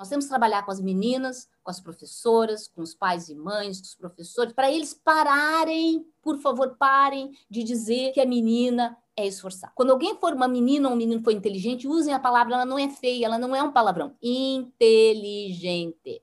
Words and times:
Nós 0.00 0.08
temos 0.08 0.24
que 0.24 0.30
trabalhar 0.30 0.64
com 0.64 0.70
as 0.70 0.80
meninas, 0.80 1.46
com 1.62 1.70
as 1.70 1.78
professoras, 1.78 2.66
com 2.66 2.80
os 2.80 2.94
pais 2.94 3.28
e 3.28 3.34
mães, 3.34 3.80
com 3.80 3.84
os 3.84 3.94
professores, 3.94 4.54
para 4.54 4.72
eles 4.72 4.94
pararem, 4.94 6.06
por 6.22 6.38
favor, 6.38 6.74
parem 6.78 7.32
de 7.50 7.62
dizer 7.62 8.14
que 8.14 8.20
a 8.22 8.24
menina 8.24 8.96
é 9.14 9.26
esforçada. 9.26 9.74
Quando 9.76 9.90
alguém 9.90 10.16
for 10.16 10.32
uma 10.32 10.48
menina 10.48 10.88
ou 10.88 10.94
um 10.94 10.96
menino 10.96 11.22
for 11.22 11.32
inteligente, 11.32 11.86
usem 11.86 12.14
a 12.14 12.18
palavra, 12.18 12.54
ela 12.54 12.64
não 12.64 12.78
é 12.78 12.88
feia, 12.88 13.26
ela 13.26 13.36
não 13.36 13.54
é 13.54 13.62
um 13.62 13.72
palavrão. 13.72 14.16
Inteligente. 14.22 16.22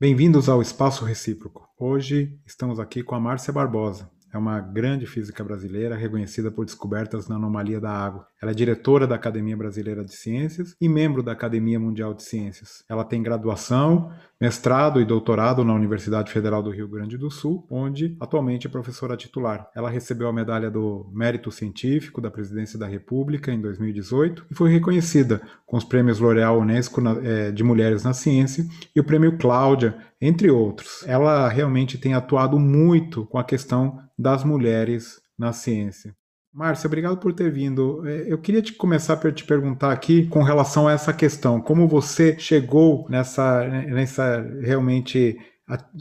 Bem-vindos 0.00 0.48
ao 0.48 0.62
Espaço 0.62 1.04
Recíproco. 1.04 1.68
Hoje 1.78 2.40
estamos 2.46 2.80
aqui 2.80 3.02
com 3.02 3.14
a 3.14 3.20
Márcia 3.20 3.52
Barbosa, 3.52 4.10
é 4.32 4.38
uma 4.38 4.58
grande 4.60 5.06
física 5.06 5.44
brasileira 5.44 5.94
reconhecida 5.94 6.50
por 6.50 6.64
descobertas 6.64 7.28
na 7.28 7.36
anomalia 7.36 7.80
da 7.80 7.90
água. 7.90 8.26
Ela 8.40 8.52
é 8.52 8.54
diretora 8.54 9.06
da 9.06 9.14
Academia 9.14 9.56
Brasileira 9.56 10.04
de 10.04 10.14
Ciências 10.14 10.74
e 10.80 10.88
membro 10.88 11.22
da 11.22 11.32
Academia 11.32 11.78
Mundial 11.78 12.14
de 12.14 12.22
Ciências. 12.22 12.82
Ela 12.88 13.04
tem 13.04 13.22
graduação, 13.22 14.10
mestrado 14.42 15.00
e 15.00 15.04
doutorado 15.04 15.64
na 15.64 15.72
Universidade 15.72 16.32
Federal 16.32 16.64
do 16.64 16.70
Rio 16.72 16.88
Grande 16.88 17.16
do 17.16 17.30
Sul, 17.30 17.64
onde 17.70 18.16
atualmente 18.18 18.66
é 18.66 18.70
professora 18.70 19.16
titular. 19.16 19.70
Ela 19.72 19.88
recebeu 19.88 20.26
a 20.26 20.32
medalha 20.32 20.68
do 20.68 21.08
Mérito 21.14 21.52
Científico 21.52 22.20
da 22.20 22.28
Presidência 22.28 22.76
da 22.76 22.88
República 22.88 23.52
em 23.52 23.60
2018 23.60 24.46
e 24.50 24.54
foi 24.56 24.72
reconhecida 24.72 25.40
com 25.64 25.76
os 25.76 25.84
prêmios 25.84 26.18
L'Oréal 26.18 26.58
Unesco 26.58 27.00
eh, 27.22 27.52
de 27.52 27.62
Mulheres 27.62 28.02
na 28.02 28.12
Ciência 28.12 28.66
e 28.96 28.98
o 28.98 29.04
prêmio 29.04 29.38
Cláudia 29.38 29.96
entre 30.20 30.50
outros. 30.50 31.04
Ela 31.06 31.48
realmente 31.48 31.96
tem 31.96 32.14
atuado 32.14 32.58
muito 32.58 33.24
com 33.26 33.38
a 33.38 33.44
questão 33.44 33.96
das 34.18 34.42
mulheres 34.42 35.20
na 35.38 35.52
ciência. 35.52 36.16
Márcia, 36.52 36.86
obrigado 36.86 37.16
por 37.16 37.32
ter 37.32 37.50
vindo. 37.50 38.06
É, 38.06 38.30
eu 38.30 38.38
queria 38.38 38.60
te 38.60 38.74
começar 38.74 39.16
por 39.16 39.32
te 39.32 39.44
perguntar 39.44 39.90
aqui 39.90 40.26
com 40.26 40.42
relação 40.42 40.86
a 40.86 40.92
essa 40.92 41.12
questão, 41.12 41.60
como 41.60 41.88
você 41.88 42.38
chegou 42.38 43.06
nessa, 43.08 43.66
nessa 43.66 44.46
realmente 44.60 45.38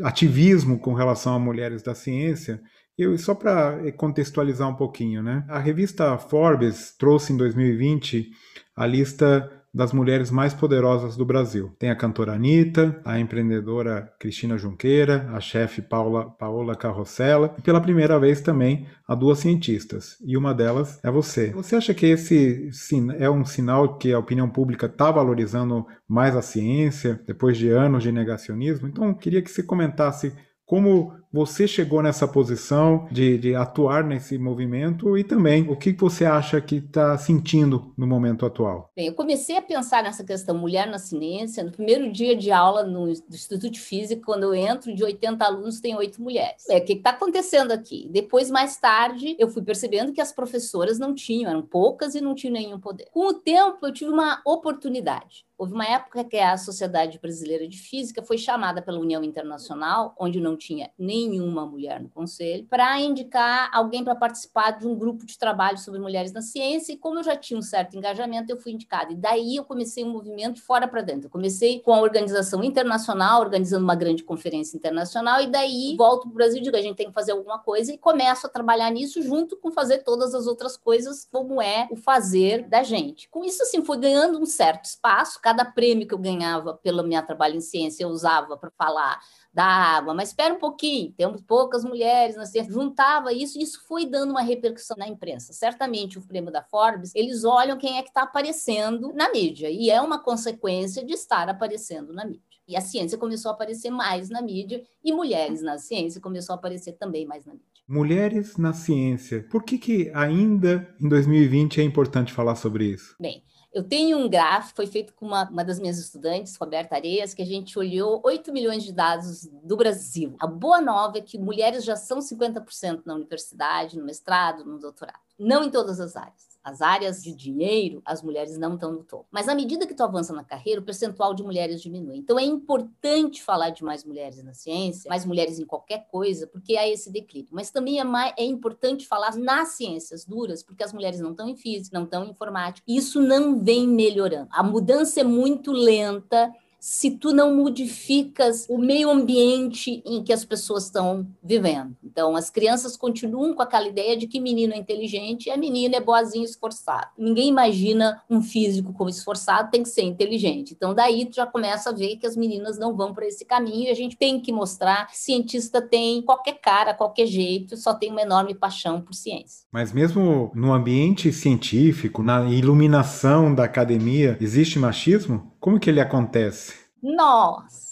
ativismo 0.03 0.78
com 0.78 0.94
relação 0.94 1.34
a 1.34 1.40
mulheres 1.40 1.81
da 1.81 1.95
ciência. 1.95 2.62
Eu, 2.98 3.17
só 3.17 3.34
para 3.34 3.92
contextualizar 3.94 4.67
um 4.67 4.75
pouquinho, 4.75 5.23
né? 5.23 5.45
A 5.48 5.58
revista 5.58 6.17
Forbes 6.17 6.94
trouxe 6.97 7.31
em 7.31 7.38
2020 7.38 8.30
a 8.75 8.86
lista 8.86 9.50
das 9.73 9.94
mulheres 9.94 10.30
mais 10.30 10.53
poderosas 10.53 11.16
do 11.16 11.25
Brasil. 11.25 11.73
Tem 11.80 11.89
a 11.89 11.95
cantora 11.95 12.33
Anitta, 12.33 13.00
a 13.05 13.19
empreendedora 13.19 14.11
Cristina 14.19 14.58
Junqueira, 14.58 15.30
a 15.33 15.39
chefe 15.39 15.81
Paula, 15.81 16.30
Paola 16.30 16.75
Carrossela 16.75 17.55
e 17.58 17.61
pela 17.61 17.81
primeira 17.81 18.19
vez 18.19 18.41
também 18.41 18.86
a 19.08 19.16
duas 19.16 19.39
cientistas. 19.39 20.17
E 20.25 20.36
uma 20.36 20.53
delas 20.53 21.00
é 21.03 21.09
você. 21.09 21.52
Você 21.52 21.75
acha 21.75 21.94
que 21.94 22.05
esse 22.05 22.69
é 23.17 23.30
um 23.30 23.45
sinal 23.45 23.97
que 23.97 24.13
a 24.13 24.19
opinião 24.19 24.50
pública 24.50 24.88
está 24.88 25.09
valorizando 25.09 25.85
mais 26.08 26.35
a 26.35 26.41
ciência 26.41 27.22
depois 27.25 27.58
de 27.58 27.69
anos 27.69 28.03
de 28.03 28.11
negacionismo? 28.11 28.88
Então, 28.88 29.13
queria 29.13 29.41
que 29.41 29.50
você 29.50 29.63
comentasse 29.63 30.33
como 30.66 31.13
você 31.32 31.68
chegou 31.68 32.02
nessa 32.02 32.28
posição 32.28 33.08
de, 33.12 33.38
de, 33.38 33.56
atuar 33.56 34.04
nesse 34.04 34.38
movimento 34.38 35.18
e 35.18 35.24
também 35.24 35.70
o 35.70 35.76
que 35.76 35.94
você 35.94 36.26
acha 36.26 36.60
que 36.60 36.76
está 36.76 37.18
sentindo 37.18 37.94
no 37.98 38.06
momento 38.06 38.46
atual? 38.46 38.90
Bem, 38.96 39.08
eu 39.08 39.14
comecei 39.14 39.58
a 39.58 39.62
pensar 39.62 40.04
nessa 40.04 40.24
questão 40.24 40.58
mulher 40.58 40.88
na 40.88 41.00
ciência 41.00 41.64
no 41.64 41.72
primeiro 41.72 42.12
dia 42.12 42.36
de 42.36 42.52
aula 42.52 42.84
no 42.84 43.09
Instituto 43.09 43.70
de 43.70 43.80
Física, 43.80 44.22
quando 44.26 44.44
eu 44.44 44.54
entro, 44.54 44.94
de 44.94 45.04
80 45.04 45.46
alunos, 45.46 45.80
tem 45.80 45.96
oito 45.96 46.22
mulheres. 46.22 46.68
É, 46.70 46.78
o 46.78 46.86
que 46.86 46.94
está 46.94 47.12
acontecendo 47.12 47.72
aqui? 47.72 48.09
Depois, 48.12 48.50
mais 48.50 48.78
tarde, 48.78 49.36
eu 49.40 49.48
fui 49.48 49.62
percebendo 49.62 50.12
que 50.12 50.22
as 50.22 50.32
professoras 50.32 51.00
não 51.00 51.14
tinham, 51.14 51.50
eram 51.50 51.62
poucas 51.62 52.16
e 52.16 52.22
não 52.22 52.36
tinham 52.36 52.54
nenhum 52.54 52.80
poder. 52.80 53.08
Com 53.12 53.28
o 53.28 53.34
tempo, 53.34 53.86
eu 53.86 53.94
tive 53.94 54.12
uma 54.12 54.42
oportunidade. 54.46 55.46
Houve 55.62 55.74
uma 55.74 55.86
época 55.86 56.24
que 56.24 56.40
a 56.40 56.58
Sociedade 56.58 57.20
Brasileira 57.20 57.68
de 57.68 57.78
Física 57.78 58.24
foi 58.24 58.36
chamada 58.36 58.81
pela 58.81 59.00
União 59.00 59.24
Internacional, 59.24 60.16
onde 60.20 60.40
não 60.40 60.58
tinha 60.58 60.90
nem 60.97 61.21
nenhuma 61.30 61.66
mulher 61.66 62.02
no 62.02 62.09
conselho, 62.09 62.66
para 62.66 63.00
indicar 63.00 63.70
alguém 63.74 64.04
para 64.04 64.16
participar 64.16 64.72
de 64.72 64.88
um 64.88 64.96
grupo 64.96 65.26
de 65.26 65.38
trabalho 65.38 65.78
sobre 65.78 66.00
mulheres 66.00 66.32
na 66.32 66.42
ciência. 66.42 66.94
E 66.94 66.98
como 66.98 67.20
eu 67.20 67.24
já 67.24 67.36
tinha 67.36 67.58
um 67.58 67.62
certo 67.62 67.98
engajamento, 67.98 68.52
eu 68.52 68.59
fui 68.59 68.72
indicada. 68.72 69.12
E 69.12 69.16
daí 69.16 69.56
eu 69.56 69.64
comecei 69.64 70.04
um 70.04 70.09
movimento 70.09 70.62
fora 70.62 70.88
para 70.88 71.02
dentro. 71.02 71.28
Eu 71.28 71.32
comecei 71.32 71.80
com 71.80 71.94
a 71.94 72.02
organização 72.02 72.64
internacional, 72.64 73.42
organizando 73.42 73.84
uma 73.84 73.96
grande 73.96 74.24
conferência 74.24 74.76
internacional, 74.76 75.42
e 75.42 75.48
daí 75.48 75.96
volto 75.98 76.24
para 76.24 76.32
o 76.32 76.36
Brasil 76.36 76.59
e 76.59 76.64
digo: 76.64 76.78
a 76.78 76.82
gente 76.82 76.96
tem 76.96 77.08
que 77.08 77.14
fazer 77.14 77.32
alguma 77.32 77.59
coisa, 77.59 77.94
e 77.94 77.98
começo 77.98 78.48
a 78.48 78.50
trabalhar 78.50 78.90
nisso 78.92 79.22
junto 79.22 79.58
com 79.58 79.72
fazer 79.72 80.00
todas 80.00 80.34
as 80.34 80.48
outras 80.48 80.78
coisas, 80.78 81.28
como 81.32 81.62
é 81.62 81.88
o 81.92 81.96
fazer 81.96 82.68
da 82.68 82.84
gente. 82.84 83.30
Com 83.30 83.44
isso, 83.44 83.62
assim, 83.64 83.84
foi 83.84 83.98
ganhando 83.98 84.40
um 84.40 84.46
certo 84.46 84.86
espaço. 84.86 85.40
Cada 85.42 85.66
prêmio 85.66 86.08
que 86.08 86.14
eu 86.14 86.18
ganhava 86.18 86.74
pelo 86.74 87.03
meu 87.03 87.22
trabalho 87.26 87.56
em 87.56 87.62
ciência, 87.62 88.03
eu 88.03 88.09
usava 88.09 88.58
para 88.58 88.72
falar 88.72 89.20
da 89.53 89.66
água, 89.66 90.13
mas 90.13 90.29
espera 90.29 90.53
um 90.53 90.59
pouquinho, 90.59 91.12
temos 91.12 91.41
poucas 91.41 91.84
mulheres 91.84 92.35
na 92.38 92.45
ciência. 92.45 92.72
Juntava 92.72 93.34
isso, 93.34 93.59
e 93.59 93.63
isso 93.63 93.85
foi 93.85 94.06
dando 94.06 94.31
uma 94.31 94.41
repercussão 94.41 94.95
na 94.97 95.07
imprensa. 95.07 95.51
Certamente 95.51 96.17
o 96.17 96.22
prêmio 96.22 96.51
da 96.51 96.63
Forbes, 96.63 97.13
eles 97.13 97.44
olham 97.44 97.78
quem 97.78 97.97
é 97.97 98.01
que 98.01 98.09
está 98.09 98.23
aparecendo 98.23 99.11
na 99.13 99.31
mídia, 99.31 99.69
e 99.69 99.90
é 99.90 100.01
uma 100.01 100.19
consequência 100.19 101.03
de 101.03 101.13
estar 101.13 101.50
aparecendo 101.50 102.13
na 102.13 102.25
mídia. 102.25 102.41
E 102.67 102.78
a 102.78 102.81
ciência 102.81 103.17
começou 103.17 103.51
a 103.51 103.53
aparecer 103.53 103.90
mais 103.90 104.29
na 104.29 104.41
mídia, 104.41 104.81
e 105.03 105.11
mulheres 105.11 105.61
na 105.61 105.78
ciência 105.78 106.22
começou 106.22 106.53
a 106.53 106.56
aparecer 106.57 106.94
também 106.94 107.25
mais 107.25 107.45
na 107.45 107.53
mídia. 107.53 107.67
Mulheres 107.85 108.56
na 108.56 108.72
ciência. 108.72 109.45
Por 109.51 109.63
que, 109.63 109.78
que 109.78 110.11
ainda 110.13 110.88
em 111.01 111.09
2020 111.09 111.81
é 111.81 111.84
importante 111.84 112.31
falar 112.31 112.56
sobre 112.56 112.85
isso? 112.85 113.16
Bem, 113.19 113.44
eu 113.74 113.84
tenho 113.84 114.18
um 114.18 114.30
gráfico, 114.30 114.76
foi 114.76 114.88
feito 114.88 115.14
com 115.14 115.26
uma, 115.26 115.50
uma 115.50 115.64
das 115.64 115.80
minhas 115.80 115.98
estudantes, 115.98 116.58
Roberta 116.58 116.96
Areias, 116.96 117.34
que 117.34 117.42
a 117.42 117.46
gente 117.46 117.80
olhou 117.80 118.22
8 118.24 118.52
milhões 118.52 118.84
de 118.84 118.92
dados 118.92 119.46
do 119.64 119.78
Brasil. 119.78 120.36
A 120.40 120.48
boa 120.48 120.82
nova 120.82 121.18
é 121.18 121.22
que 121.22 121.38
mulheres 121.38 121.86
já 121.86 121.96
são 121.96 122.20
50% 122.20 123.04
na 123.06 123.16
universidade, 123.16 123.98
no 123.98 124.06
mestrado, 124.06 124.66
no 124.66 124.78
doutorado. 124.78 125.20
Não 125.41 125.63
em 125.63 125.69
todas 125.69 126.00
as 126.00 126.16
áreas 126.16 126.52
as 126.63 126.81
áreas 126.81 127.24
de 127.24 127.34
dinheiro, 127.34 128.02
as 128.06 128.22
mulheres 128.22 128.57
não 128.57 128.75
estão 128.75 128.91
no 128.91 129.03
topo. 129.03 129.25
Mas 129.31 129.47
à 129.47 129.56
medida 129.56 129.88
que 129.88 129.94
tu 129.94 130.03
avança 130.03 130.31
na 130.34 130.44
carreira, 130.44 130.79
o 130.79 130.84
percentual 130.84 131.34
de 131.34 131.44
mulheres 131.44 131.81
diminui. 131.81 132.18
Então 132.18 132.38
é 132.38 132.44
importante 132.44 133.41
falar 133.41 133.72
de 133.72 133.84
mais 133.84 134.03
mulheres 134.03 134.44
na 134.44 134.53
ciência, 134.53 135.09
mais 135.09 135.25
mulheres 135.25 135.59
em 135.59 135.66
qualquer 135.66 136.07
coisa, 136.09 136.47
porque 136.47 136.78
há 136.78 136.88
esse 136.88 137.12
declínio. 137.12 137.50
Mas 137.52 137.72
também 137.72 138.00
é, 138.00 138.03
mais, 138.03 138.34
é 138.38 138.44
importante 138.44 139.07
falar 139.07 139.35
nas 139.35 139.69
ciências 139.69 140.25
duras, 140.25 140.63
porque 140.63 140.84
as 140.84 140.94
mulheres 140.94 141.19
não 141.19 141.31
estão 141.31 141.50
em 141.50 141.56
física, 141.56 141.97
não 141.97 142.06
estão 142.06 142.25
em 142.25 142.29
informática. 142.29 142.85
Isso 142.88 143.19
não 143.19 143.59
vem 143.59 143.88
melhorando. 143.88 144.50
A 144.52 144.63
mudança 144.63 145.22
é 145.22 145.23
muito 145.23 145.72
lenta 145.72 146.53
se 146.81 147.12
tu 147.12 147.31
não 147.31 147.56
modificas 147.56 148.66
o 148.68 148.75
meio 148.75 149.12
ambiente 149.12 150.02
em 150.03 150.24
que 150.24 150.34
as 150.34 150.44
pessoas 150.44 150.86
estão 150.86 151.28
vivendo. 151.44 151.96
Então, 152.03 152.36
as 152.36 152.50
crianças 152.50 152.97
continuam 152.97 153.53
com 153.53 153.62
aquela 153.62 153.88
ideia 153.88 154.18
de 154.18 154.25
que 154.25 154.40
menino 154.40 154.74
é 154.74 154.78
inteligente 154.78 155.46
e 155.46 155.52
a 155.52 155.58
menina 155.58 155.97
é 155.97 156.02
boazinha 156.02 156.44
esforçado. 156.44 157.09
Ninguém 157.16 157.50
imagina 157.50 158.20
um 158.28 158.41
físico 158.41 158.94
como 158.94 159.12
esforçado 159.12 159.70
tem 159.70 159.84
que 159.84 159.90
ser 159.90 160.02
inteligente. 160.02 160.74
Então, 160.74 160.96
daí 160.96 161.28
tu 161.28 161.36
já 161.36 161.46
começa 161.46 161.91
a 161.91 161.94
ver 161.94 162.18
que 162.18 162.25
as 162.25 162.36
meninas 162.36 162.80
não 162.80 162.97
vão 162.97 163.14
para 163.14 163.28
esse 163.28 163.46
caminho 163.46 163.84
e 163.84 163.91
a 163.91 163.96
gente 163.96 164.18
tem 164.18 164.40
que 164.40 164.52
mostrar 164.52 165.06
que 165.06 165.20
cientista 165.20 165.84
tem 165.84 166.24
qualquer 166.24 166.59
cara, 166.59 166.96
qualquer 166.96 167.28
jeito, 167.28 167.78
só 167.78 167.94
tem 167.94 168.09
uma 168.09 168.24
enorme 168.24 168.56
paixão 168.56 169.00
por 169.00 169.14
ciência. 169.14 169.68
Mas 169.72 169.94
mesmo 169.94 170.52
no 170.56 170.74
ambiente 170.74 171.31
científico, 171.31 172.24
na 172.24 172.50
iluminação 172.50 173.53
da 173.53 173.66
academia, 173.66 174.36
existe 174.41 174.80
machismo? 174.80 175.50
Como 175.61 175.79
que 175.79 175.91
ele 175.91 176.01
acontece? 176.01 176.73
Nossa! 177.03 177.91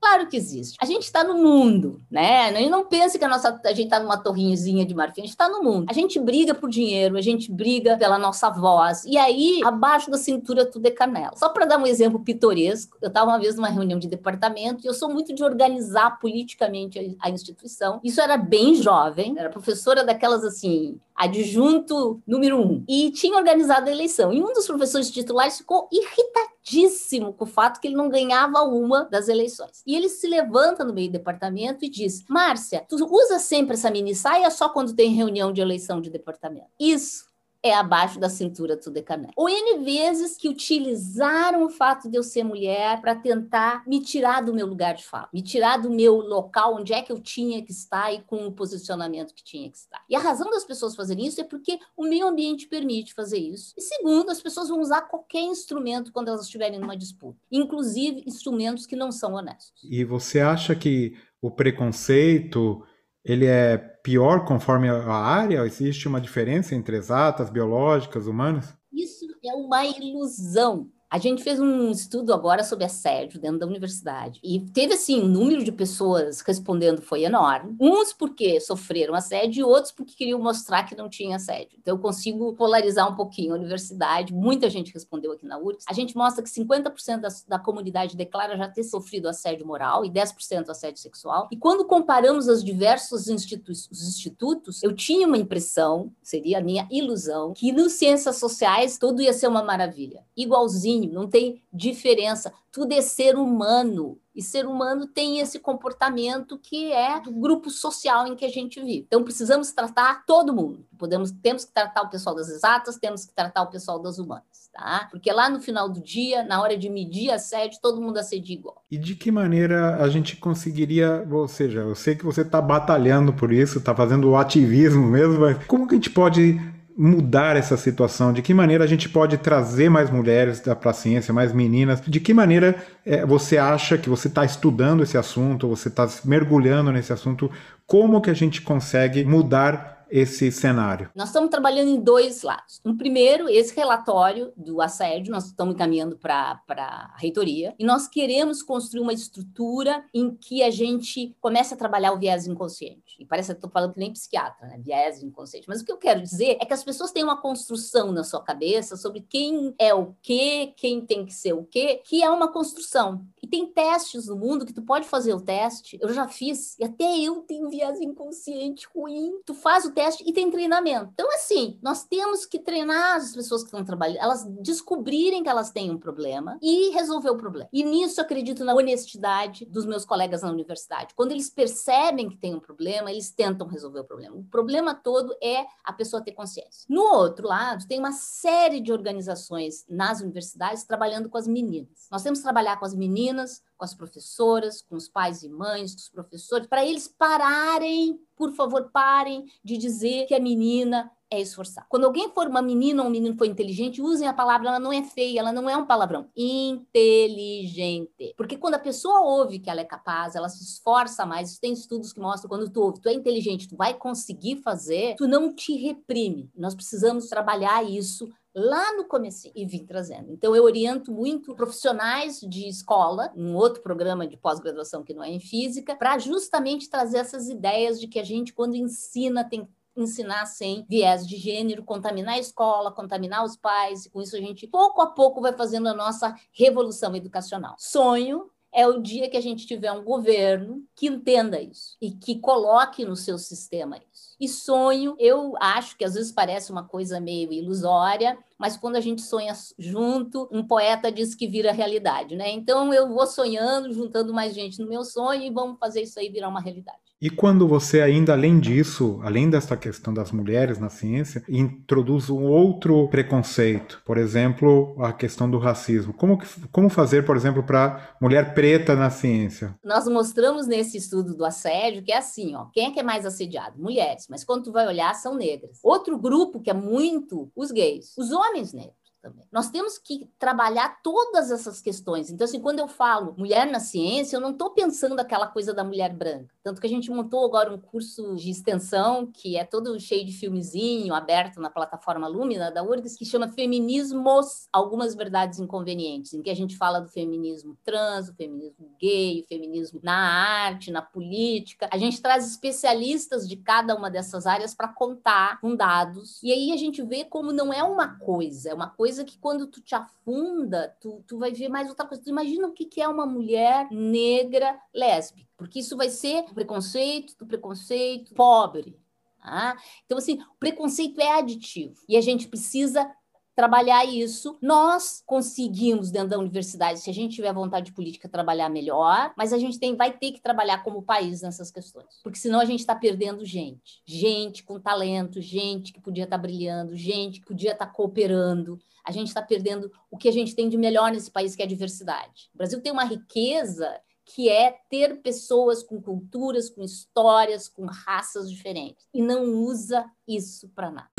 Claro 0.00 0.28
que 0.28 0.36
existe. 0.36 0.76
A 0.80 0.84
gente 0.84 1.02
está 1.02 1.24
no 1.24 1.34
mundo, 1.34 2.00
né? 2.08 2.62
E 2.62 2.70
não 2.70 2.84
pense 2.86 3.18
que 3.18 3.24
a, 3.24 3.28
nossa, 3.28 3.60
a 3.64 3.70
gente 3.70 3.86
está 3.86 3.98
numa 3.98 4.16
torrinhozinha 4.16 4.86
de 4.86 4.94
marfim, 4.94 5.22
a 5.22 5.24
gente 5.24 5.32
está 5.32 5.48
no 5.48 5.62
mundo. 5.62 5.86
A 5.88 5.92
gente 5.92 6.20
briga 6.20 6.54
por 6.54 6.70
dinheiro, 6.70 7.16
a 7.16 7.20
gente 7.20 7.50
briga 7.50 7.96
pela 7.96 8.16
nossa 8.16 8.48
voz. 8.48 9.04
E 9.04 9.16
aí, 9.16 9.60
abaixo 9.64 10.10
da 10.10 10.16
cintura, 10.16 10.64
tudo 10.64 10.86
é 10.86 10.90
canela. 10.90 11.34
Só 11.34 11.48
para 11.48 11.64
dar 11.64 11.78
um 11.78 11.86
exemplo 11.86 12.20
pitoresco, 12.20 12.96
eu 13.02 13.08
estava 13.08 13.30
uma 13.30 13.40
vez 13.40 13.56
numa 13.56 13.68
reunião 13.68 13.98
de 13.98 14.06
departamento 14.06 14.84
e 14.84 14.86
eu 14.86 14.94
sou 14.94 15.12
muito 15.12 15.34
de 15.34 15.42
organizar 15.42 16.20
politicamente 16.20 17.16
a, 17.20 17.26
a 17.26 17.30
instituição. 17.30 18.00
Isso 18.04 18.20
era 18.20 18.36
bem 18.36 18.76
jovem, 18.76 19.36
era 19.36 19.50
professora 19.50 20.04
daquelas 20.04 20.44
assim, 20.44 21.00
adjunto 21.18 22.22
número 22.26 22.58
um, 22.58 22.84
e 22.88 23.10
tinha 23.10 23.36
organizado 23.36 23.88
a 23.88 23.92
eleição. 23.92 24.32
E 24.32 24.40
um 24.40 24.52
dos 24.52 24.66
professores 24.66 25.10
titulares 25.10 25.58
ficou 25.58 25.88
irritadíssimo 25.92 27.32
com 27.32 27.44
o 27.44 27.48
fato 27.48 27.80
que 27.80 27.88
ele 27.88 27.96
não 27.96 28.08
ganhava 28.08 28.62
uma 28.62 29.04
das 29.04 29.28
eleições. 29.28 29.82
E 29.86 29.96
ele 29.96 30.08
se 30.08 30.28
levanta 30.28 30.84
no 30.84 30.94
meio 30.94 31.08
do 31.08 31.12
departamento 31.12 31.84
e 31.84 31.88
diz: 31.88 32.24
Márcia, 32.28 32.84
tu 32.88 32.96
usa 33.10 33.38
sempre 33.38 33.74
essa 33.74 33.90
mini 33.90 34.14
saia 34.14 34.50
só 34.50 34.68
quando 34.68 34.94
tem 34.94 35.12
reunião 35.12 35.52
de 35.52 35.60
eleição 35.60 36.00
de 36.00 36.10
departamento. 36.10 36.68
Isso 36.78 37.27
é 37.68 37.74
abaixo 37.74 38.18
da 38.18 38.28
cintura 38.28 38.76
tudo 38.76 39.02
canela. 39.02 39.32
Ou 39.36 39.48
N 39.48 39.84
vezes 39.84 40.36
que 40.36 40.48
utilizaram 40.48 41.64
o 41.64 41.70
fato 41.70 42.10
de 42.10 42.16
eu 42.16 42.22
ser 42.22 42.42
mulher 42.42 43.00
para 43.00 43.14
tentar 43.14 43.82
me 43.86 44.00
tirar 44.00 44.42
do 44.42 44.52
meu 44.52 44.66
lugar 44.66 44.94
de 44.94 45.04
fala, 45.04 45.28
me 45.32 45.42
tirar 45.42 45.78
do 45.78 45.90
meu 45.90 46.16
local 46.16 46.76
onde 46.76 46.92
é 46.92 47.02
que 47.02 47.12
eu 47.12 47.20
tinha 47.20 47.62
que 47.62 47.70
estar 47.70 48.12
e 48.12 48.22
com 48.22 48.46
o 48.46 48.52
posicionamento 48.52 49.34
que 49.34 49.44
tinha 49.44 49.70
que 49.70 49.76
estar. 49.76 50.02
E 50.08 50.16
a 50.16 50.18
razão 50.18 50.50
das 50.50 50.64
pessoas 50.64 50.96
fazerem 50.96 51.26
isso 51.26 51.40
é 51.40 51.44
porque 51.44 51.78
o 51.96 52.04
meio 52.04 52.26
ambiente 52.26 52.66
permite 52.66 53.14
fazer 53.14 53.38
isso. 53.38 53.74
E 53.76 53.82
segundo, 53.82 54.30
as 54.30 54.40
pessoas 54.40 54.68
vão 54.68 54.80
usar 54.80 55.02
qualquer 55.02 55.42
instrumento 55.42 56.12
quando 56.12 56.28
elas 56.28 56.42
estiverem 56.42 56.78
numa 56.78 56.96
disputa, 56.96 57.38
inclusive 57.50 58.24
instrumentos 58.26 58.86
que 58.86 58.96
não 58.96 59.12
são 59.12 59.34
honestos. 59.34 59.82
E 59.84 60.04
você 60.04 60.40
acha 60.40 60.74
que 60.74 61.16
o 61.40 61.50
preconceito 61.50 62.82
ele 63.28 63.46
é 63.46 63.76
pior 63.76 64.44
conforme 64.44 64.88
a 64.88 65.12
área? 65.12 65.66
Existe 65.66 66.08
uma 66.08 66.20
diferença 66.20 66.74
entre 66.74 66.96
exatas, 66.96 67.50
biológicas, 67.50 68.26
humanas? 68.26 68.74
Isso 68.92 69.26
é 69.44 69.52
uma 69.52 69.84
ilusão. 69.84 70.88
A 71.10 71.16
gente 71.16 71.42
fez 71.42 71.58
um 71.58 71.90
estudo 71.90 72.34
agora 72.34 72.62
sobre 72.62 72.84
assédio 72.84 73.40
dentro 73.40 73.58
da 73.58 73.66
universidade 73.66 74.38
e 74.44 74.60
teve 74.60 74.92
assim 74.92 75.22
um 75.22 75.26
número 75.26 75.64
de 75.64 75.72
pessoas 75.72 76.42
respondendo 76.42 77.00
foi 77.00 77.24
enorme. 77.24 77.74
Uns 77.80 78.12
porque 78.12 78.60
sofreram 78.60 79.14
assédio 79.14 79.60
e 79.60 79.64
outros 79.64 79.90
porque 79.90 80.14
queriam 80.14 80.38
mostrar 80.38 80.84
que 80.84 80.94
não 80.94 81.08
tinha 81.08 81.36
assédio. 81.36 81.78
Então 81.80 81.94
eu 81.94 81.98
consigo 81.98 82.52
polarizar 82.54 83.10
um 83.10 83.16
pouquinho 83.16 83.54
a 83.54 83.56
universidade. 83.56 84.34
Muita 84.34 84.68
gente 84.68 84.92
respondeu 84.92 85.32
aqui 85.32 85.46
na 85.46 85.58
URGS. 85.58 85.86
A 85.88 85.94
gente 85.94 86.14
mostra 86.14 86.44
que 86.44 86.50
50% 86.50 87.20
da, 87.20 87.28
da 87.48 87.58
comunidade 87.58 88.14
declara 88.14 88.54
já 88.58 88.68
ter 88.68 88.82
sofrido 88.82 89.30
assédio 89.30 89.66
moral 89.66 90.04
e 90.04 90.10
10% 90.10 90.68
assédio 90.68 91.00
sexual. 91.00 91.48
E 91.50 91.56
quando 91.56 91.86
comparamos 91.86 92.48
os 92.48 92.62
diversos 92.62 93.28
institu 93.28 93.72
os 93.72 94.06
institutos, 94.06 94.82
eu 94.82 94.94
tinha 94.94 95.26
uma 95.26 95.38
impressão, 95.38 96.12
seria 96.22 96.58
a 96.58 96.62
minha 96.62 96.86
ilusão, 96.90 97.54
que 97.54 97.72
nos 97.72 97.92
ciências 97.92 98.36
sociais 98.36 98.98
tudo 98.98 99.22
ia 99.22 99.32
ser 99.32 99.46
uma 99.46 99.62
maravilha, 99.62 100.22
igualzinho 100.36 100.97
não 101.06 101.28
tem 101.28 101.62
diferença. 101.72 102.52
Tudo 102.72 102.92
é 102.92 103.00
ser 103.00 103.36
humano. 103.36 104.18
E 104.34 104.42
ser 104.42 104.66
humano 104.66 105.04
tem 105.04 105.40
esse 105.40 105.58
comportamento 105.58 106.56
que 106.56 106.92
é 106.92 107.20
do 107.20 107.32
grupo 107.32 107.70
social 107.70 108.24
em 108.26 108.36
que 108.36 108.44
a 108.44 108.48
gente 108.48 108.80
vive. 108.80 109.04
Então 109.06 109.24
precisamos 109.24 109.72
tratar 109.72 110.24
todo 110.24 110.54
mundo. 110.54 110.86
Podemos, 110.96 111.32
temos 111.32 111.64
que 111.64 111.72
tratar 111.72 112.02
o 112.02 112.08
pessoal 112.08 112.36
das 112.36 112.48
exatas, 112.48 112.96
temos 112.96 113.24
que 113.24 113.34
tratar 113.34 113.62
o 113.62 113.66
pessoal 113.66 113.98
das 113.98 114.18
humanas, 114.18 114.70
tá? 114.72 115.08
Porque 115.10 115.32
lá 115.32 115.50
no 115.50 115.60
final 115.60 115.88
do 115.88 116.00
dia, 116.00 116.44
na 116.44 116.62
hora 116.62 116.78
de 116.78 116.88
medir 116.88 117.32
assédio, 117.32 117.80
todo 117.82 118.00
mundo 118.00 118.18
assedia 118.18 118.54
igual. 118.54 118.84
E 118.88 118.96
de 118.96 119.16
que 119.16 119.32
maneira 119.32 119.96
a 119.96 120.08
gente 120.08 120.36
conseguiria, 120.36 121.26
ou 121.28 121.48
seja, 121.48 121.80
eu 121.80 121.96
sei 121.96 122.14
que 122.14 122.24
você 122.24 122.42
está 122.42 122.62
batalhando 122.62 123.32
por 123.32 123.52
isso, 123.52 123.78
está 123.78 123.92
fazendo 123.92 124.30
o 124.30 124.36
ativismo 124.36 125.04
mesmo, 125.04 125.40
mas 125.40 125.64
como 125.66 125.86
que 125.88 125.94
a 125.94 125.98
gente 125.98 126.10
pode 126.10 126.60
mudar 126.98 127.56
essa 127.56 127.76
situação? 127.76 128.32
De 128.32 128.42
que 128.42 128.52
maneira 128.52 128.82
a 128.82 128.86
gente 128.86 129.08
pode 129.08 129.38
trazer 129.38 129.88
mais 129.88 130.10
mulheres 130.10 130.60
para 130.60 130.90
a 130.90 130.92
ciência, 130.92 131.32
mais 131.32 131.52
meninas? 131.52 132.00
De 132.00 132.18
que 132.18 132.34
maneira 132.34 132.74
é, 133.06 133.24
você 133.24 133.56
acha 133.56 133.96
que 133.96 134.10
você 134.10 134.26
está 134.26 134.44
estudando 134.44 135.04
esse 135.04 135.16
assunto, 135.16 135.68
você 135.68 135.86
está 135.86 136.08
mergulhando 136.24 136.90
nesse 136.90 137.12
assunto? 137.12 137.48
Como 137.86 138.20
que 138.20 138.30
a 138.30 138.34
gente 138.34 138.60
consegue 138.60 139.24
mudar 139.24 139.97
esse 140.10 140.50
cenário? 140.50 141.10
Nós 141.14 141.28
estamos 141.28 141.50
trabalhando 141.50 141.88
em 141.88 142.00
dois 142.00 142.42
lados. 142.42 142.80
Um 142.84 142.96
primeiro, 142.96 143.48
esse 143.48 143.74
relatório 143.74 144.52
do 144.56 144.80
assédio, 144.80 145.32
nós 145.32 145.46
estamos 145.46 145.74
encaminhando 145.74 146.16
para 146.16 146.60
a 146.68 147.16
reitoria, 147.16 147.74
e 147.78 147.84
nós 147.84 148.08
queremos 148.08 148.62
construir 148.62 149.00
uma 149.00 149.12
estrutura 149.12 150.04
em 150.12 150.34
que 150.34 150.62
a 150.62 150.70
gente 150.70 151.36
comece 151.40 151.74
a 151.74 151.76
trabalhar 151.76 152.12
o 152.12 152.18
viés 152.18 152.46
inconsciente. 152.46 153.16
E 153.18 153.24
parece 153.24 153.48
que 153.48 153.58
estou 153.58 153.70
falando 153.70 153.94
que 153.94 153.98
nem 153.98 154.12
psiquiatra, 154.12 154.66
né? 154.68 154.78
Viés 154.78 155.22
inconsciente. 155.22 155.68
Mas 155.68 155.80
o 155.80 155.84
que 155.84 155.92
eu 155.92 155.96
quero 155.96 156.22
dizer 156.22 156.56
é 156.60 156.64
que 156.64 156.74
as 156.74 156.84
pessoas 156.84 157.10
têm 157.10 157.24
uma 157.24 157.40
construção 157.40 158.12
na 158.12 158.24
sua 158.24 158.42
cabeça 158.42 158.96
sobre 158.96 159.20
quem 159.28 159.74
é 159.78 159.92
o 159.92 160.14
quê, 160.22 160.72
quem 160.76 161.00
tem 161.00 161.26
que 161.26 161.34
ser 161.34 161.52
o 161.52 161.64
quê, 161.64 162.00
que 162.04 162.22
é 162.22 162.30
uma 162.30 162.52
construção. 162.52 163.24
E 163.42 163.46
tem 163.46 163.66
testes 163.66 164.26
no 164.26 164.36
mundo 164.36 164.64
que 164.64 164.72
tu 164.72 164.82
pode 164.82 165.06
fazer 165.06 165.34
o 165.34 165.40
teste. 165.40 165.98
Eu 166.00 166.12
já 166.12 166.28
fiz, 166.28 166.78
e 166.78 166.84
até 166.84 167.18
eu 167.18 167.36
tenho 167.42 167.68
viés 167.68 168.00
inconsciente 168.00 168.86
ruim. 168.94 169.40
Tu 169.44 169.54
faz 169.54 169.84
o 169.84 169.92
teste 169.98 170.22
e 170.24 170.32
tem 170.32 170.48
treinamento. 170.48 171.10
Então, 171.12 171.28
assim, 171.34 171.76
nós 171.82 172.04
temos 172.04 172.46
que 172.46 172.60
treinar 172.60 173.16
as 173.16 173.34
pessoas 173.34 173.62
que 173.62 173.66
estão 173.66 173.84
trabalhando, 173.84 174.18
elas 174.18 174.44
descobrirem 174.60 175.42
que 175.42 175.48
elas 175.48 175.72
têm 175.72 175.90
um 175.90 175.98
problema 175.98 176.56
e 176.62 176.90
resolver 176.90 177.30
o 177.30 177.36
problema. 177.36 177.68
E 177.72 177.82
nisso 177.82 178.20
eu 178.20 178.24
acredito 178.24 178.64
na 178.64 178.74
honestidade 178.74 179.66
dos 179.66 179.84
meus 179.84 180.04
colegas 180.04 180.42
na 180.42 180.52
universidade. 180.52 181.14
Quando 181.16 181.32
eles 181.32 181.50
percebem 181.50 182.28
que 182.28 182.36
tem 182.36 182.54
um 182.54 182.60
problema, 182.60 183.10
eles 183.10 183.32
tentam 183.32 183.66
resolver 183.66 183.98
o 183.98 184.04
problema. 184.04 184.36
O 184.36 184.44
problema 184.44 184.94
todo 184.94 185.34
é 185.42 185.66
a 185.82 185.92
pessoa 185.92 186.22
ter 186.22 186.30
consciência. 186.30 186.86
No 186.88 187.02
outro 187.02 187.48
lado, 187.48 187.84
tem 187.88 187.98
uma 187.98 188.12
série 188.12 188.80
de 188.80 188.92
organizações 188.92 189.84
nas 189.88 190.20
universidades 190.20 190.84
trabalhando 190.84 191.28
com 191.28 191.38
as 191.38 191.48
meninas. 191.48 192.06
Nós 192.08 192.22
temos 192.22 192.38
que 192.38 192.44
trabalhar 192.44 192.78
com 192.78 192.84
as 192.84 192.94
meninas, 192.94 193.64
com 193.78 193.84
as 193.84 193.94
professoras, 193.94 194.82
com 194.82 194.96
os 194.96 195.08
pais 195.08 195.42
e 195.42 195.48
mães, 195.48 195.94
com 195.94 196.00
os 196.00 196.08
professores, 196.08 196.66
para 196.66 196.84
eles 196.84 197.06
pararem, 197.06 198.18
por 198.36 198.52
favor, 198.52 198.90
parem 198.92 199.46
de 199.64 199.78
dizer 199.78 200.26
que 200.26 200.34
a 200.34 200.40
menina 200.40 201.10
é 201.30 201.40
esforçar. 201.40 201.86
Quando 201.88 202.04
alguém 202.04 202.30
for 202.30 202.46
uma 202.46 202.62
menina 202.62 203.02
ou 203.02 203.08
um 203.08 203.12
menino 203.12 203.36
for 203.36 203.46
inteligente, 203.46 204.00
usem 204.00 204.26
a 204.26 204.32
palavra, 204.32 204.68
ela 204.68 204.80
não 204.80 204.92
é 204.92 205.02
feia, 205.02 205.40
ela 205.40 205.52
não 205.52 205.68
é 205.68 205.76
um 205.76 205.84
palavrão. 205.84 206.26
Inteligente. 206.34 208.34
Porque 208.36 208.56
quando 208.56 208.74
a 208.74 208.78
pessoa 208.78 209.20
ouve 209.20 209.58
que 209.58 209.68
ela 209.68 209.80
é 209.80 209.84
capaz, 209.84 210.34
ela 210.34 210.48
se 210.48 210.64
esforça 210.64 211.26
mais. 211.26 211.58
Tem 211.58 211.72
estudos 211.72 212.12
que 212.12 212.20
mostram 212.20 212.48
quando 212.48 212.70
tu 212.70 212.80
ouve, 212.80 213.00
tu 213.00 213.08
é 213.08 213.12
inteligente, 213.12 213.68
tu 213.68 213.76
vai 213.76 213.94
conseguir 213.94 214.56
fazer, 214.56 215.16
tu 215.16 215.28
não 215.28 215.54
te 215.54 215.76
reprime. 215.76 216.50
Nós 216.56 216.74
precisamos 216.74 217.28
trabalhar 217.28 217.84
isso 217.84 218.28
lá 218.54 218.96
no 218.96 219.04
começo 219.04 219.50
e 219.54 219.66
vim 219.66 219.84
trazendo. 219.84 220.32
Então 220.32 220.54
eu 220.54 220.64
oriento 220.64 221.12
muito 221.12 221.54
profissionais 221.54 222.40
de 222.40 222.68
escola, 222.68 223.32
um 223.36 223.54
outro 223.54 223.82
programa 223.82 224.26
de 224.26 224.36
pós-graduação 224.36 225.02
que 225.02 225.14
não 225.14 225.22
é 225.22 225.30
em 225.30 225.40
física, 225.40 225.96
para 225.96 226.18
justamente 226.18 226.90
trazer 226.90 227.18
essas 227.18 227.48
ideias 227.48 228.00
de 228.00 228.08
que 228.08 228.18
a 228.18 228.24
gente 228.24 228.52
quando 228.52 228.74
ensina 228.74 229.48
tem 229.48 229.64
que 229.64 229.78
ensinar 229.96 230.46
sem 230.46 230.86
viés 230.88 231.26
de 231.26 231.36
gênero, 231.36 231.82
contaminar 231.82 232.34
a 232.34 232.38
escola, 232.38 232.92
contaminar 232.92 233.44
os 233.44 233.56
pais, 233.56 234.06
e 234.06 234.10
com 234.10 234.22
isso 234.22 234.36
a 234.36 234.40
gente 234.40 234.66
pouco 234.66 235.02
a 235.02 235.08
pouco 235.08 235.40
vai 235.40 235.52
fazendo 235.52 235.88
a 235.88 235.94
nossa 235.94 236.34
revolução 236.52 237.14
educacional. 237.16 237.74
Sonho 237.78 238.48
é 238.72 238.86
o 238.86 239.00
dia 239.00 239.28
que 239.28 239.36
a 239.36 239.40
gente 239.40 239.66
tiver 239.66 239.90
um 239.92 240.04
governo 240.04 240.84
que 240.94 241.06
entenda 241.06 241.60
isso 241.60 241.96
e 242.00 242.10
que 242.10 242.38
coloque 242.38 243.04
no 243.04 243.16
seu 243.16 243.38
sistema 243.38 243.98
isso. 244.12 244.36
E 244.38 244.48
sonho, 244.48 245.16
eu 245.18 245.54
acho 245.60 245.96
que 245.96 246.04
às 246.04 246.14
vezes 246.14 246.30
parece 246.30 246.70
uma 246.70 246.84
coisa 246.84 247.18
meio 247.18 247.52
ilusória, 247.52 248.38
mas 248.56 248.76
quando 248.76 248.96
a 248.96 249.00
gente 249.00 249.22
sonha 249.22 249.52
junto, 249.78 250.48
um 250.52 250.64
poeta 250.64 251.10
diz 251.10 251.34
que 251.34 251.48
vira 251.48 251.72
realidade, 251.72 252.36
né? 252.36 252.50
Então 252.50 252.92
eu 252.92 253.08
vou 253.08 253.26
sonhando, 253.26 253.92
juntando 253.92 254.32
mais 254.32 254.54
gente 254.54 254.80
no 254.80 254.88
meu 254.88 255.04
sonho 255.04 255.42
e 255.42 255.50
vamos 255.50 255.78
fazer 255.78 256.02
isso 256.02 256.18
aí 256.20 256.28
virar 256.28 256.48
uma 256.48 256.60
realidade. 256.60 257.07
E 257.20 257.28
quando 257.28 257.66
você 257.66 258.00
ainda, 258.00 258.32
além 258.32 258.60
disso, 258.60 259.18
além 259.24 259.50
dessa 259.50 259.76
questão 259.76 260.14
das 260.14 260.30
mulheres 260.30 260.78
na 260.78 260.88
ciência, 260.88 261.42
introduz 261.48 262.30
um 262.30 262.44
outro 262.44 263.08
preconceito, 263.08 264.00
por 264.06 264.16
exemplo, 264.16 264.94
a 265.02 265.12
questão 265.12 265.50
do 265.50 265.58
racismo. 265.58 266.12
Como, 266.12 266.38
como 266.70 266.88
fazer, 266.88 267.24
por 267.24 267.36
exemplo, 267.36 267.64
para 267.64 268.16
mulher 268.20 268.54
preta 268.54 268.94
na 268.94 269.10
ciência? 269.10 269.74
Nós 269.82 270.06
mostramos 270.06 270.68
nesse 270.68 270.96
estudo 270.96 271.36
do 271.36 271.44
assédio 271.44 272.04
que 272.04 272.12
é 272.12 272.18
assim, 272.18 272.54
ó, 272.54 272.66
quem 272.72 272.86
é 272.86 272.90
que 272.92 273.00
é 273.00 273.02
mais 273.02 273.26
assediado? 273.26 273.82
Mulheres, 273.82 274.28
mas 274.30 274.44
quando 274.44 274.64
tu 274.64 274.72
vai 274.72 274.86
olhar, 274.86 275.12
são 275.14 275.34
negras. 275.34 275.80
Outro 275.82 276.16
grupo 276.16 276.60
que 276.60 276.70
é 276.70 276.74
muito 276.74 277.50
os 277.56 277.72
gays, 277.72 278.16
os 278.16 278.30
homens 278.30 278.72
negros 278.72 279.07
também. 279.28 279.46
Nós 279.52 279.70
temos 279.70 279.98
que 279.98 280.28
trabalhar 280.38 281.00
todas 281.02 281.50
essas 281.50 281.80
questões. 281.80 282.30
Então, 282.30 282.44
assim, 282.44 282.60
quando 282.60 282.78
eu 282.78 282.88
falo 282.88 283.34
mulher 283.36 283.66
na 283.66 283.80
ciência, 283.80 284.36
eu 284.36 284.40
não 284.40 284.50
estou 284.50 284.70
pensando 284.70 285.18
aquela 285.20 285.46
coisa 285.46 285.74
da 285.74 285.84
mulher 285.84 286.14
branca. 286.14 286.48
Tanto 286.62 286.80
que 286.80 286.86
a 286.86 286.90
gente 286.90 287.10
montou 287.10 287.44
agora 287.44 287.72
um 287.72 287.78
curso 287.78 288.34
de 288.34 288.50
extensão 288.50 289.26
que 289.26 289.56
é 289.56 289.64
todo 289.64 289.98
cheio 290.00 290.24
de 290.24 290.32
filmezinho, 290.32 291.14
aberto 291.14 291.60
na 291.60 291.70
plataforma 291.70 292.28
Lumina 292.28 292.70
da 292.70 292.82
URGS, 292.82 293.16
que 293.16 293.24
chama 293.24 293.48
Feminismos, 293.48 294.68
Algumas 294.72 295.14
Verdades 295.14 295.58
Inconvenientes, 295.58 296.34
em 296.34 296.42
que 296.42 296.50
a 296.50 296.56
gente 296.56 296.76
fala 296.76 297.00
do 297.00 297.08
feminismo 297.08 297.76
trans, 297.84 298.28
o 298.28 298.34
feminismo 298.34 298.90
gay, 299.00 299.42
o 299.42 299.46
feminismo 299.46 300.00
na 300.02 300.16
arte, 300.16 300.90
na 300.90 301.02
política. 301.02 301.88
A 301.92 301.98
gente 301.98 302.20
traz 302.20 302.46
especialistas 302.46 303.48
de 303.48 303.56
cada 303.56 303.94
uma 303.94 304.10
dessas 304.10 304.46
áreas 304.46 304.74
para 304.74 304.88
contar 304.88 305.60
com 305.60 305.74
dados. 305.74 306.42
E 306.42 306.52
aí 306.52 306.72
a 306.72 306.76
gente 306.76 307.02
vê 307.02 307.24
como 307.24 307.52
não 307.52 307.72
é 307.72 307.82
uma 307.82 308.18
coisa, 308.18 308.70
é 308.70 308.74
uma 308.74 308.90
coisa 308.90 309.17
coisa 309.18 309.24
que 309.24 309.38
quando 309.38 309.66
tu 309.66 309.80
te 309.80 309.94
afunda, 309.94 310.96
tu, 311.00 311.22
tu 311.26 311.38
vai 311.38 311.52
ver 311.52 311.68
mais 311.68 311.88
outra 311.88 312.06
coisa. 312.06 312.22
Tu 312.22 312.30
imagina 312.30 312.66
o 312.66 312.72
que, 312.72 312.84
que 312.84 313.00
é 313.00 313.08
uma 313.08 313.26
mulher 313.26 313.88
negra 313.90 314.78
lésbica, 314.94 315.48
porque 315.56 315.80
isso 315.80 315.96
vai 315.96 316.10
ser 316.10 316.44
preconceito 316.54 317.36
do 317.36 317.46
preconceito 317.46 318.34
pobre. 318.34 318.98
Tá? 319.42 319.76
Então, 320.04 320.18
assim, 320.18 320.40
o 320.40 320.58
preconceito 320.58 321.20
é 321.20 321.38
aditivo 321.38 321.94
e 322.08 322.16
a 322.16 322.20
gente 322.20 322.48
precisa 322.48 323.10
trabalhar 323.58 324.04
isso. 324.04 324.56
Nós 324.62 325.20
conseguimos, 325.26 326.12
dentro 326.12 326.28
da 326.28 326.38
universidade, 326.38 327.00
se 327.00 327.10
a 327.10 327.12
gente 327.12 327.34
tiver 327.34 327.52
vontade 327.52 327.90
política, 327.90 328.28
trabalhar 328.28 328.68
melhor, 328.68 329.32
mas 329.36 329.52
a 329.52 329.58
gente 329.58 329.80
tem, 329.80 329.96
vai 329.96 330.16
ter 330.16 330.30
que 330.30 330.40
trabalhar 330.40 330.84
como 330.84 331.02
país 331.02 331.42
nessas 331.42 331.68
questões, 331.68 332.20
porque 332.22 332.38
senão 332.38 332.60
a 332.60 332.64
gente 332.64 332.78
está 332.78 332.94
perdendo 332.94 333.44
gente. 333.44 334.00
Gente 334.06 334.62
com 334.62 334.78
talento, 334.78 335.40
gente 335.40 335.92
que 335.92 336.00
podia 336.00 336.22
estar 336.22 336.36
tá 336.36 336.42
brilhando, 336.42 336.94
gente 336.94 337.40
que 337.40 337.46
podia 337.46 337.72
estar 337.72 337.86
tá 337.86 337.92
cooperando. 337.92 338.78
A 339.04 339.10
gente 339.10 339.26
está 339.26 339.42
perdendo 339.42 339.90
o 340.08 340.16
que 340.16 340.28
a 340.28 340.32
gente 340.32 340.54
tem 340.54 340.68
de 340.68 340.76
melhor 340.76 341.10
nesse 341.10 341.32
país, 341.32 341.56
que 341.56 341.62
é 341.62 341.64
a 341.64 341.68
diversidade. 341.68 342.50
O 342.54 342.58
Brasil 342.58 342.80
tem 342.80 342.92
uma 342.92 343.04
riqueza 343.04 343.92
que 344.24 344.48
é 344.48 344.76
ter 344.88 345.20
pessoas 345.20 345.82
com 345.82 346.00
culturas, 346.00 346.70
com 346.70 346.84
histórias, 346.84 347.66
com 347.68 347.86
raças 347.86 348.48
diferentes, 348.48 349.04
e 349.12 349.20
não 349.20 349.52
usa 349.64 350.04
isso 350.28 350.68
para 350.76 350.92
nada. 350.92 351.10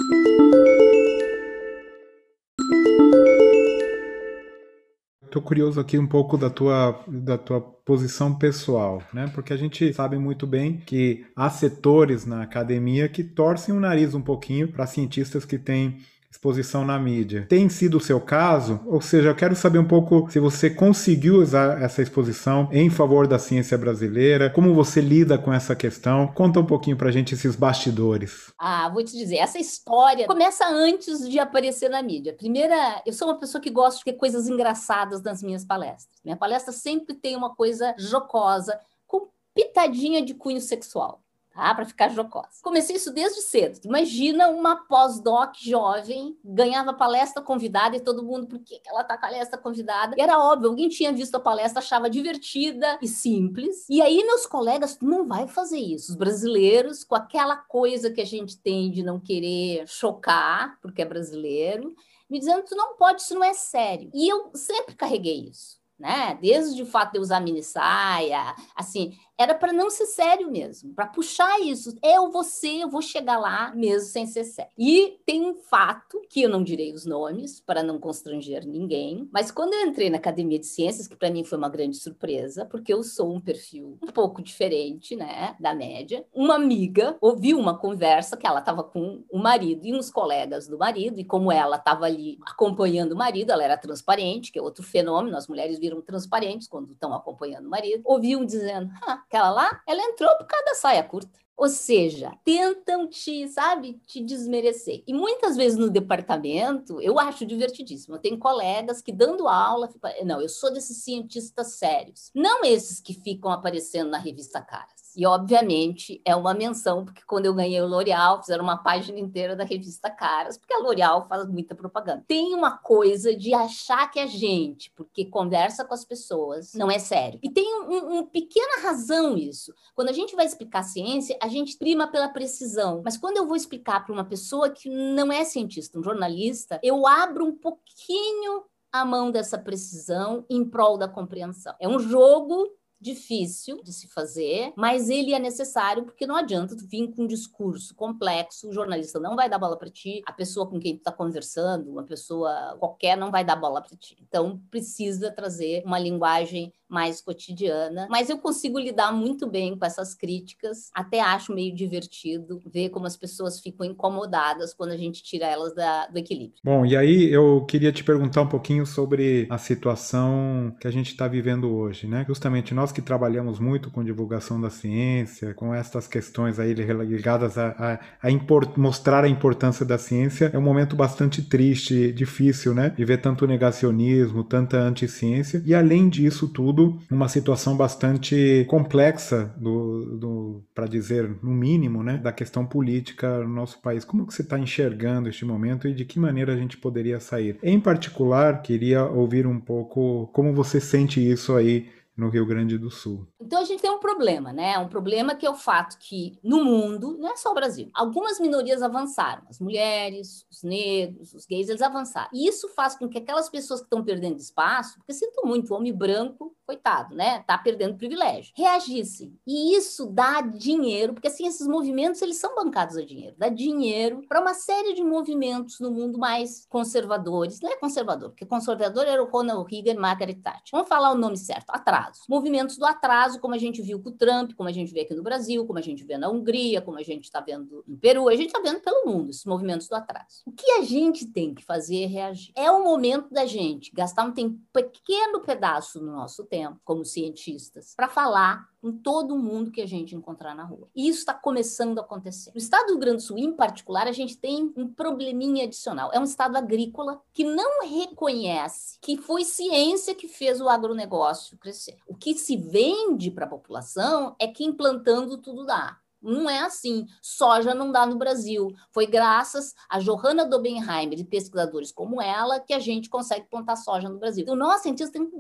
Estou 5.30 5.44
curioso 5.44 5.80
aqui 5.80 5.96
um 5.96 6.08
pouco 6.08 6.36
da 6.40 6.50
tua, 6.50 7.04
da 7.08 7.38
tua 7.38 7.62
posição 7.62 8.34
pessoal, 8.34 9.04
né? 9.14 9.30
Porque 9.36 9.54
a 9.54 9.58
gente 9.58 9.94
sabe 9.94 10.18
muito 10.18 10.48
bem 10.48 10.78
que 10.78 11.24
há 11.36 11.48
setores 11.52 12.26
na 12.26 12.42
academia 12.42 13.08
que 13.08 13.24
torcem 13.24 13.76
o 13.76 13.80
nariz 13.80 14.16
um 14.16 14.22
pouquinho 14.24 14.70
para 14.70 14.88
cientistas 14.88 15.46
que 15.46 15.60
têm 15.60 16.00
exposição 16.32 16.86
na 16.86 17.00
mídia. 17.00 17.48
Tem 17.50 17.68
sido 17.70 17.98
o 17.98 18.00
seu 18.00 18.22
caso? 18.22 18.80
Ou 18.86 19.02
seja, 19.02 19.30
eu 19.30 19.36
quero 19.36 19.56
saber 19.56 19.80
um 19.80 19.88
pouco 19.88 20.30
se 20.30 20.40
você 20.40 20.70
conseguiu 20.70 21.42
usar 21.42 21.82
essa 21.82 22.04
exposição 22.04 22.70
em 22.72 22.90
favor 22.90 23.28
da 23.28 23.40
ciência 23.40 23.76
brasileira, 23.78 24.50
como 24.50 24.74
você 24.74 25.02
lida 25.02 25.40
com 25.40 25.52
essa 25.52 25.76
questão. 25.76 26.28
Conta 26.28 26.60
um 26.60 26.66
pouquinho 26.66 26.96
pra 26.96 27.12
gente 27.12 27.34
esses 27.34 27.56
bastidores. 27.56 28.54
Ah, 28.60 28.90
vou 28.90 29.04
te 29.04 29.18
dizer, 29.18 29.38
essa 29.38 29.58
história 29.58 30.28
começa 30.28 30.68
antes 30.68 31.28
de 31.28 31.40
aparecer 31.40 31.90
na 31.90 32.02
mídia. 32.04 32.34
Primeira, 32.34 33.02
eu 33.06 33.14
sou 33.14 33.28
uma 33.28 33.40
pessoa 33.40 33.62
que 33.62 33.72
gosta 33.72 33.98
de 33.98 34.06
ter 34.06 34.14
coisas 34.14 34.48
engraçadas 34.48 35.24
nas 35.24 35.42
minhas 35.42 35.66
palestras. 35.66 36.20
Minha 36.24 36.38
palestra 36.38 36.72
sempre 36.72 37.16
tem 37.16 37.36
uma 37.36 37.56
coisa 37.56 37.96
jocosa, 37.98 38.80
com 39.08 39.30
pitadinha 39.56 40.24
de 40.24 40.36
cunho 40.36 40.62
sexual 40.62 41.24
tá? 41.60 41.76
Para 41.76 41.86
ficar 41.86 42.10
jocosa. 42.10 42.48
Comecei 42.64 42.96
isso 42.96 43.12
desde 43.12 43.42
cedo. 43.42 43.80
Imagina 43.84 44.48
uma 44.48 44.78
pós-doc 44.88 45.56
jovem, 45.60 46.38
ganhava 46.44 46.94
palestra 46.94 47.44
convidada 47.44 47.98
e 47.98 48.00
todo 48.00 48.24
mundo, 48.24 48.48
por 48.48 48.60
que 48.60 48.82
ela 48.88 49.04
tá 49.04 49.18
com 49.18 49.26
a 49.26 49.30
palestra 49.30 49.58
convidada? 49.58 50.16
E 50.18 50.22
era 50.22 50.40
óbvio, 50.40 50.70
alguém 50.70 50.88
tinha 50.88 51.12
visto 51.12 51.36
a 51.36 51.40
palestra, 51.40 51.80
achava 51.80 52.10
divertida 52.10 52.98
e 53.02 53.08
simples. 53.08 53.86
E 53.90 54.02
aí 54.02 54.24
meus 54.24 54.46
colegas, 54.46 54.98
não 55.02 55.28
vai 55.28 55.48
fazer 55.48 55.80
isso. 55.80 56.12
Os 56.12 56.18
brasileiros, 56.18 57.04
com 57.04 57.16
aquela 57.16 57.58
coisa 57.58 58.10
que 58.10 58.22
a 58.22 58.26
gente 58.26 58.58
tem 58.58 58.90
de 58.90 59.04
não 59.04 59.20
querer 59.20 59.86
chocar, 59.86 60.80
porque 60.82 61.02
é 61.02 61.06
brasileiro, 61.06 61.94
me 62.30 62.40
dizendo, 62.40 62.64
tu 62.64 62.76
não 62.76 62.96
pode, 62.96 63.22
isso 63.22 63.34
não 63.34 63.44
é 63.44 63.54
sério. 63.54 64.10
E 64.14 64.32
eu 64.32 64.52
sempre 64.54 64.96
carreguei 64.96 65.50
isso. 65.50 65.78
Né? 65.98 66.38
Desde 66.42 66.82
o 66.82 66.86
fato 66.86 67.12
de 67.12 67.18
eu 67.18 67.22
usar 67.22 67.42
mini 67.42 67.62
saia, 67.62 68.56
assim, 68.74 69.18
era 69.40 69.56
para 69.56 69.72
não 69.72 69.90
ser 69.90 70.06
sério 70.06 70.52
mesmo, 70.52 70.94
para 70.94 71.08
puxar 71.08 71.62
isso. 71.62 71.96
Eu 72.04 72.30
ser, 72.44 72.82
eu 72.82 72.90
vou 72.90 73.02
chegar 73.02 73.38
lá 73.38 73.74
mesmo 73.74 74.10
sem 74.10 74.26
ser 74.26 74.44
sério. 74.44 74.72
E 74.78 75.18
tem 75.26 75.46
um 75.46 75.56
fato, 75.56 76.22
que 76.30 76.42
eu 76.42 76.50
não 76.50 76.64
direi 76.64 76.94
os 76.94 77.06
nomes, 77.06 77.62
para 77.62 77.82
não 77.82 78.00
constranger 78.00 78.66
ninguém, 78.68 79.30
mas 79.32 79.50
quando 79.52 79.74
eu 79.74 79.86
entrei 79.86 80.10
na 80.10 80.18
Academia 80.18 80.60
de 80.60 80.66
Ciências, 80.66 81.08
que 81.08 81.16
para 81.16 81.30
mim 81.30 81.44
foi 81.44 81.58
uma 81.58 81.70
grande 81.70 81.98
surpresa, 81.98 82.66
porque 82.66 82.94
eu 82.94 83.02
sou 83.04 83.34
um 83.34 83.40
perfil 83.40 83.98
um 84.02 84.08
pouco 84.08 84.42
diferente, 84.42 85.16
né, 85.16 85.56
da 85.60 85.74
média, 85.74 86.26
uma 86.34 86.56
amiga 86.56 87.18
ouviu 87.22 87.58
uma 87.58 87.78
conversa 87.78 88.36
que 88.36 88.46
ela 88.46 88.60
estava 88.60 88.84
com 88.84 89.24
o 89.32 89.38
marido 89.38 89.86
e 89.86 89.94
uns 89.94 90.10
colegas 90.10 90.68
do 90.68 90.78
marido, 90.78 91.20
e 91.20 91.24
como 91.24 91.52
ela 91.52 91.78
estava 91.78 92.06
ali 92.06 92.38
acompanhando 92.46 93.14
o 93.14 93.18
marido, 93.18 93.52
ela 93.52 93.64
era 93.64 93.78
transparente, 93.78 94.52
que 94.52 94.60
é 94.60 94.62
outro 94.62 94.84
fenômeno, 94.84 95.38
as 95.38 95.48
mulheres 95.48 95.80
viram 95.80 96.02
transparentes 96.02 96.68
quando 96.68 96.92
estão 96.92 97.14
acompanhando 97.14 97.68
o 97.68 97.70
marido, 97.70 98.02
ouviam 98.06 98.46
dizendo, 98.46 98.90
ah, 99.04 99.22
aquela 99.30 99.52
lá, 99.52 99.82
ela 99.88 100.02
entrou 100.02 100.36
por 100.38 100.48
causa 100.48 100.66
da 100.66 100.76
saia 100.76 101.04
curta. 101.04 101.40
Ou 101.56 101.68
seja, 101.68 102.32
tentam 102.46 103.06
te, 103.08 103.46
sabe, 103.50 104.02
te 104.08 104.22
desmerecer. 104.24 105.04
E 105.06 105.14
muitas 105.14 105.58
vezes 105.58 105.78
no 105.78 105.90
departamento, 105.90 107.02
eu 107.02 107.20
acho 107.20 107.46
divertidíssimo. 107.46 108.16
Eu 108.16 108.20
tenho 108.20 108.40
colegas 108.40 109.02
que 109.02 109.12
dando 109.12 109.46
aula, 109.46 109.90
não, 110.26 110.42
eu 110.42 110.48
sou 110.48 110.72
desses 110.72 111.04
cientistas 111.04 111.74
sérios. 111.74 112.32
Não 112.34 112.64
esses 112.64 113.02
que 113.02 113.14
ficam 113.14 113.52
aparecendo 113.52 114.10
na 114.10 114.18
revista 114.18 114.62
Caras. 114.62 115.09
E, 115.20 115.26
obviamente, 115.26 116.22
é 116.24 116.34
uma 116.34 116.54
menção, 116.54 117.04
porque 117.04 117.22
quando 117.28 117.46
eu 117.46 117.54
ganhei 117.54 117.82
o 117.82 117.86
L'Oréal, 117.86 118.40
fizeram 118.40 118.64
uma 118.64 118.78
página 118.78 119.20
inteira 119.20 119.54
da 119.54 119.66
revista 119.66 120.10
Caras, 120.10 120.58
porque 120.58 120.74
a 120.74 120.80
L'Oréal 120.80 121.28
faz 121.28 121.46
muita 121.46 121.76
propaganda. 121.76 122.24
Tem 122.26 122.56
uma 122.56 122.78
coisa 122.78 123.36
de 123.36 123.54
achar 123.54 124.10
que 124.10 124.18
a 124.18 124.26
gente, 124.26 124.90
porque 124.96 125.26
conversa 125.26 125.84
com 125.84 125.94
as 125.94 126.06
pessoas, 126.06 126.74
não 126.74 126.90
é 126.90 126.98
sério. 126.98 127.38
E 127.44 127.50
tem 127.50 127.66
uma 127.82 128.22
um, 128.22 128.26
pequena 128.28 128.82
razão 128.82 129.38
isso. 129.38 129.74
Quando 129.94 130.08
a 130.08 130.14
gente 130.14 130.38
vai 130.38 130.46
explicar 130.46 130.84
ciência, 130.84 131.38
a 131.44 131.50
gente 131.50 131.78
prima 131.78 132.08
pela 132.08 132.30
precisão. 132.30 133.02
Mas 133.04 133.18
quando 133.18 133.36
eu 133.36 133.46
vou 133.46 133.58
explicar 133.58 134.06
para 134.06 134.14
uma 134.14 134.24
pessoa 134.24 134.70
que 134.70 134.88
não 134.88 135.34
é 135.34 135.44
cientista, 135.44 136.00
um 136.00 136.04
jornalista, 136.04 136.80
eu 136.82 137.06
abro 137.06 137.46
um 137.46 137.54
pouquinho 137.58 138.64
a 138.90 139.04
mão 139.04 139.32
dessa 139.32 139.58
precisão 139.58 140.46
em 140.50 140.64
prol 140.64 140.98
da 140.98 141.10
compreensão. 141.10 141.76
É 141.78 141.90
um 141.90 142.00
jogo 142.00 142.79
difícil 143.00 143.82
de 143.84 143.94
se 143.94 144.08
fazer, 144.08 144.74
mas 144.76 145.10
ele 145.10 145.34
é 145.34 145.40
necessário 145.40 146.04
porque 146.04 146.28
não 146.28 146.36
adianta 146.36 146.76
tu 146.76 146.86
vir 146.86 147.12
com 147.12 147.24
um 147.24 147.28
discurso 147.28 147.96
complexo, 147.96 148.70
o 148.70 148.74
jornalista 148.74 149.20
não 149.20 149.36
vai 149.36 149.50
dar 149.50 149.60
bola 149.60 149.78
para 149.78 149.90
ti, 149.90 150.22
a 150.26 150.34
pessoa 150.34 150.68
com 150.68 150.80
quem 150.80 150.96
tu 150.96 151.00
está 151.00 151.12
conversando, 151.12 151.90
uma 151.90 152.04
pessoa 152.04 152.76
qualquer 152.80 153.18
não 153.18 153.32
vai 153.32 153.44
dar 153.44 153.56
bola 153.56 153.82
para 153.82 153.96
ti. 153.96 154.18
Então 154.22 154.62
precisa 154.70 155.32
trazer 155.32 155.84
uma 155.86 156.00
linguagem 156.00 156.74
mais 156.90 157.22
cotidiana, 157.22 158.08
mas 158.10 158.30
eu 158.30 158.40
consigo 158.40 158.80
lidar 158.80 159.14
muito 159.14 159.48
bem 159.48 159.78
com 159.78 159.86
essas 159.86 160.16
críticas, 160.16 160.90
até 160.94 161.22
acho 161.22 161.54
meio 161.54 161.74
divertido 161.74 162.60
ver 162.66 162.90
como 162.90 163.06
as 163.06 163.16
pessoas 163.16 163.60
ficam 163.60 163.86
incomodadas 163.86 164.74
quando 164.74 164.92
a 164.92 164.98
gente 164.98 165.22
tira 165.22 165.46
elas 165.46 165.76
da, 165.76 166.08
do 166.08 166.18
equilíbrio. 166.18 166.60
Bom, 166.64 166.86
e 166.86 166.98
aí 166.98 167.32
eu 167.32 167.64
queria 167.66 167.92
te 167.92 168.04
perguntar 168.04 168.42
um 168.42 168.50
pouquinho 168.50 168.88
sobre 168.88 169.46
a 169.52 169.58
situação 169.60 170.76
que 170.82 170.88
a 170.88 170.92
gente 170.92 171.12
está 171.12 171.28
vivendo 171.28 171.72
hoje, 171.72 172.08
né? 172.08 172.26
Justamente 172.28 172.74
nós 172.90 172.92
que 172.92 173.02
trabalhamos 173.02 173.60
muito 173.60 173.92
com 173.92 174.04
divulgação 174.04 174.60
da 174.60 174.70
ciência, 174.70 175.54
com 175.54 175.74
essas 175.74 176.08
questões 176.08 176.60
aí 176.60 176.74
ligadas 176.74 177.58
a, 177.58 177.76
a, 177.78 178.00
a 178.28 178.32
import, 178.32 178.78
mostrar 178.78 179.24
a 179.24 179.30
importância 179.30 179.86
da 179.86 179.98
ciência, 179.98 180.50
é 180.54 180.58
um 180.58 180.62
momento 180.62 180.96
bastante 180.96 181.42
triste, 181.42 182.12
difícil, 182.12 182.74
né? 182.74 182.94
De 182.96 183.06
ver 183.06 183.18
tanto 183.18 183.46
negacionismo, 183.46 184.44
tanta 184.44 184.78
anti-ciência, 184.78 185.62
e 185.66 185.76
além 185.76 186.10
disso 186.10 186.48
tudo, 186.48 186.70
tudo 186.70 187.00
uma 187.10 187.28
situação 187.28 187.76
bastante 187.76 188.66
complexa 188.70 189.54
do, 189.58 190.18
do 190.18 190.64
para 190.74 190.88
dizer 190.88 191.30
no 191.42 191.52
mínimo, 191.52 192.04
né, 192.04 192.18
da 192.18 192.32
questão 192.32 192.66
política 192.66 193.40
no 193.40 193.50
nosso 193.50 193.82
país. 193.82 194.06
Como 194.06 194.26
que 194.26 194.34
você 194.34 194.42
está 194.42 194.58
enxergando 194.58 195.30
este 195.30 195.46
momento 195.46 195.88
e 195.88 195.94
de 195.94 196.06
que 196.06 196.20
maneira 196.20 196.54
a 196.54 196.58
gente 196.58 196.78
poderia 196.78 197.20
sair? 197.20 197.58
Em 197.62 197.80
particular, 197.80 198.62
queria 198.62 199.04
ouvir 199.04 199.46
um 199.48 199.60
pouco 199.60 200.28
como 200.34 200.54
você 200.54 200.80
sente 200.80 201.20
isso 201.20 201.56
aí 201.56 201.88
no 202.20 202.30
Rio 202.30 202.46
Grande 202.46 202.78
do 202.78 202.92
Sul. 202.92 203.26
Então 203.40 203.62
a 203.62 203.64
gente 203.64 203.82
tem 203.82 203.90
um 203.90 204.00
problema, 204.00 204.52
né? 204.52 204.78
Um 204.78 204.90
problema 204.90 205.34
que 205.34 205.46
é 205.46 205.50
o 205.50 205.56
fato 205.56 205.98
que 205.98 206.38
no 206.44 206.64
mundo, 206.64 207.18
não 207.18 207.30
é 207.30 207.38
só 207.38 207.52
o 207.52 207.56
Brasil, 207.56 207.90
algumas 207.94 208.40
minorias 208.40 208.82
avançaram, 208.82 209.44
as 209.50 209.60
mulheres, 209.60 210.46
os 210.52 210.62
negros, 210.62 211.34
os 211.34 211.46
gays, 211.46 211.70
eles 211.70 211.82
avançaram. 211.82 212.30
E 212.34 212.48
isso 212.48 212.68
faz 212.70 212.96
com 212.96 213.08
que 213.08 213.18
aquelas 213.18 213.50
pessoas 213.50 213.80
que 213.80 213.86
estão 213.86 214.04
perdendo 214.04 214.38
espaço, 214.38 214.98
porque 214.98 215.14
sinto 215.14 215.46
muito, 215.46 215.74
o 215.74 215.78
homem 215.78 215.94
branco, 215.94 216.56
coitado, 216.66 217.16
né? 217.16 217.40
Tá 217.48 217.58
perdendo 217.58 217.98
privilégio, 217.98 218.54
reagissem. 218.56 219.36
E 219.48 219.76
isso 219.76 220.06
dá 220.06 220.42
dinheiro, 220.42 221.14
porque 221.14 221.28
assim 221.28 221.48
esses 221.48 221.66
movimentos 221.66 222.22
eles 222.22 222.38
são 222.38 222.54
bancados 222.54 222.98
a 222.98 223.04
dinheiro, 223.04 223.36
dá 223.38 223.50
dinheiro 223.50 224.22
para 224.28 224.42
uma 224.42 224.54
série 224.54 224.94
de 224.94 225.04
movimentos 225.04 225.80
no 225.80 225.90
mundo 225.90 226.20
mais 226.20 226.68
conservadores. 226.70 227.60
Não 227.62 227.72
é 227.72 227.78
conservador, 227.78 228.30
porque 228.30 228.46
conservador 228.46 229.06
era 229.06 229.24
o 229.24 229.30
Ronald 229.30 229.68
Reagan 229.72 230.00
Margaret 230.00 230.36
Thatcher. 230.36 230.72
Vamos 230.72 230.90
falar 230.90 231.12
o 231.12 231.18
nome 231.18 231.38
certo, 231.38 231.70
atraso 231.70 232.09
Movimentos 232.28 232.78
do 232.78 232.86
atraso, 232.86 233.40
como 233.40 233.54
a 233.54 233.58
gente 233.58 233.82
viu 233.82 234.02
com 234.02 234.10
o 234.10 234.14
Trump, 234.14 234.54
como 234.56 234.70
a 234.70 234.72
gente 234.72 234.94
vê 234.94 235.02
aqui 235.02 235.14
no 235.14 235.24
Brasil, 235.24 235.66
como 235.66 235.80
a 235.80 235.82
gente 235.82 236.04
vê 236.04 236.18
na 236.18 236.30
Hungria, 236.30 236.82
como 236.82 236.98
a 236.98 237.04
gente 237.04 237.26
está 237.26 237.40
vendo 237.40 237.84
no 237.88 237.98
Peru, 237.98 238.28
a 238.30 238.36
gente 238.36 238.48
está 238.48 238.60
vendo 238.60 238.80
pelo 238.80 239.06
mundo 239.06 239.30
esses 239.30 239.46
movimentos 239.46 239.88
do 239.88 239.96
atraso. 239.96 240.42
O 240.46 240.52
que 240.52 240.70
a 240.72 240.82
gente 240.82 241.28
tem 241.28 241.54
que 241.54 241.64
fazer 241.64 242.04
é 242.04 242.08
reagir. 242.08 242.52
É 242.56 242.72
o 242.72 242.84
momento 242.84 243.30
da 243.32 243.46
gente 243.46 243.92
gastar 243.94 244.24
um 244.24 244.32
tempo, 244.32 244.60
pequeno 244.74 245.42
pedaço 245.42 246.02
no 246.02 246.12
nosso 246.12 246.46
tempo, 246.46 246.80
como 246.84 247.06
cientistas, 247.06 247.94
para 247.96 248.08
falar 248.08 248.68
com 248.82 248.92
todo 248.92 249.38
mundo 249.38 249.72
que 249.72 249.82
a 249.82 249.86
gente 249.86 250.16
encontrar 250.16 250.56
na 250.56 250.64
rua. 250.64 250.88
E 250.96 251.08
isso 251.08 251.20
está 251.20 251.34
começando 251.34 252.00
a 252.00 252.02
acontecer. 252.02 252.52
No 252.52 252.58
estado 252.58 252.88
do 252.88 252.94
Rio 252.94 253.00
Grande 253.00 253.18
do 253.18 253.24
Sul, 253.24 253.38
em 253.38 253.52
particular, 253.52 254.08
a 254.08 254.12
gente 254.12 254.38
tem 254.38 254.74
um 254.76 254.88
probleminha 254.88 255.66
adicional. 255.66 256.12
É 256.14 256.20
um 256.20 256.24
estado 256.24 256.56
agrícola 256.56 257.22
que 257.34 257.44
não 257.44 257.88
reconhece 257.88 258.98
que 259.02 259.18
foi 259.18 259.44
ciência 259.44 260.16
que 260.16 260.28
fez 260.28 260.62
o 260.62 260.70
agronegócio 260.70 261.58
crescer. 261.58 261.98
O 262.08 262.16
que 262.16 262.34
se 262.36 262.56
vende 262.56 263.32
para 263.32 263.46
a 263.46 263.50
população 263.50 264.36
é 264.40 264.48
que 264.48 264.64
implantando 264.64 265.38
tudo 265.38 265.66
dá. 265.66 265.98
Não 266.22 266.50
é 266.50 266.60
assim. 266.60 267.06
Soja 267.22 267.74
não 267.74 267.92
dá 267.92 268.06
no 268.06 268.18
Brasil. 268.18 268.74
Foi 268.92 269.08
graças 269.08 269.74
a 269.90 270.00
Johanna 270.00 270.46
Dobenheimer 270.46 271.20
e 271.20 271.24
pesquisadores 271.24 271.92
como 271.92 272.22
ela 272.22 272.60
que 272.60 272.74
a 272.74 272.80
gente 272.80 273.10
consegue 273.10 273.48
plantar 273.50 273.78
soja 273.78 274.10
no 274.10 274.20
Brasil. 274.20 274.44
Então, 274.44 274.56
nós, 274.56 274.82
cientistas, 274.82 275.12
temos, 275.12 275.32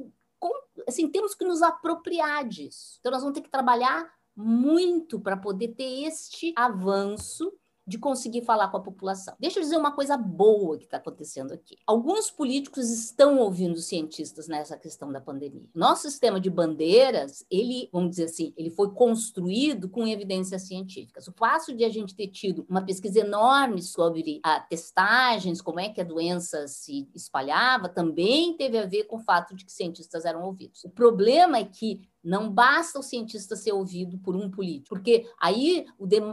assim, 0.87 1.09
temos 1.09 1.35
que 1.35 1.45
nos 1.45 1.61
apropriar 1.61 2.47
disso. 2.47 2.97
Então, 2.99 3.11
nós 3.11 3.21
vamos 3.21 3.35
ter 3.35 3.41
que 3.41 3.49
trabalhar 3.49 4.09
muito 4.35 5.19
para 5.19 5.35
poder 5.35 5.69
ter 5.69 6.05
este 6.05 6.53
avanço 6.55 7.51
de 7.89 7.97
conseguir 7.97 8.43
falar 8.43 8.69
com 8.69 8.77
a 8.77 8.81
população. 8.81 9.35
Deixa 9.39 9.59
eu 9.59 9.63
dizer 9.63 9.77
uma 9.77 9.91
coisa 9.91 10.15
boa 10.15 10.77
que 10.77 10.85
está 10.85 10.97
acontecendo 10.97 11.51
aqui. 11.51 11.75
Alguns 11.87 12.29
políticos 12.29 12.89
estão 12.89 13.39
ouvindo 13.39 13.79
cientistas 13.79 14.47
nessa 14.47 14.77
questão 14.77 15.11
da 15.11 15.19
pandemia. 15.19 15.67
Nosso 15.73 16.03
sistema 16.03 16.39
de 16.39 16.49
bandeiras, 16.49 17.43
ele, 17.49 17.89
vamos 17.91 18.11
dizer 18.11 18.25
assim, 18.25 18.53
ele 18.55 18.69
foi 18.69 18.91
construído 18.91 19.89
com 19.89 20.07
evidências 20.07 20.67
científicas. 20.67 21.27
O 21.27 21.33
fato 21.33 21.75
de 21.75 21.83
a 21.83 21.89
gente 21.89 22.15
ter 22.15 22.27
tido 22.27 22.65
uma 22.69 22.85
pesquisa 22.85 23.19
enorme 23.19 23.81
sobre 23.81 24.39
a 24.43 24.59
testagens, 24.59 25.61
como 25.61 25.79
é 25.79 25.89
que 25.89 25.99
a 25.99 26.05
doença 26.05 26.67
se 26.67 27.09
espalhava, 27.15 27.89
também 27.89 28.55
teve 28.55 28.77
a 28.77 28.85
ver 28.85 29.05
com 29.05 29.17
o 29.17 29.23
fato 29.23 29.55
de 29.55 29.65
que 29.65 29.71
cientistas 29.71 30.25
eram 30.25 30.43
ouvidos. 30.43 30.83
O 30.83 30.89
problema 30.89 31.57
é 31.57 31.63
que 31.63 32.01
não 32.23 32.51
basta 32.51 32.99
o 32.99 33.03
cientista 33.03 33.55
ser 33.55 33.71
ouvido 33.71 34.17
por 34.19 34.35
um 34.35 34.49
político, 34.49 34.89
porque 34.89 35.29
aí 35.39 35.85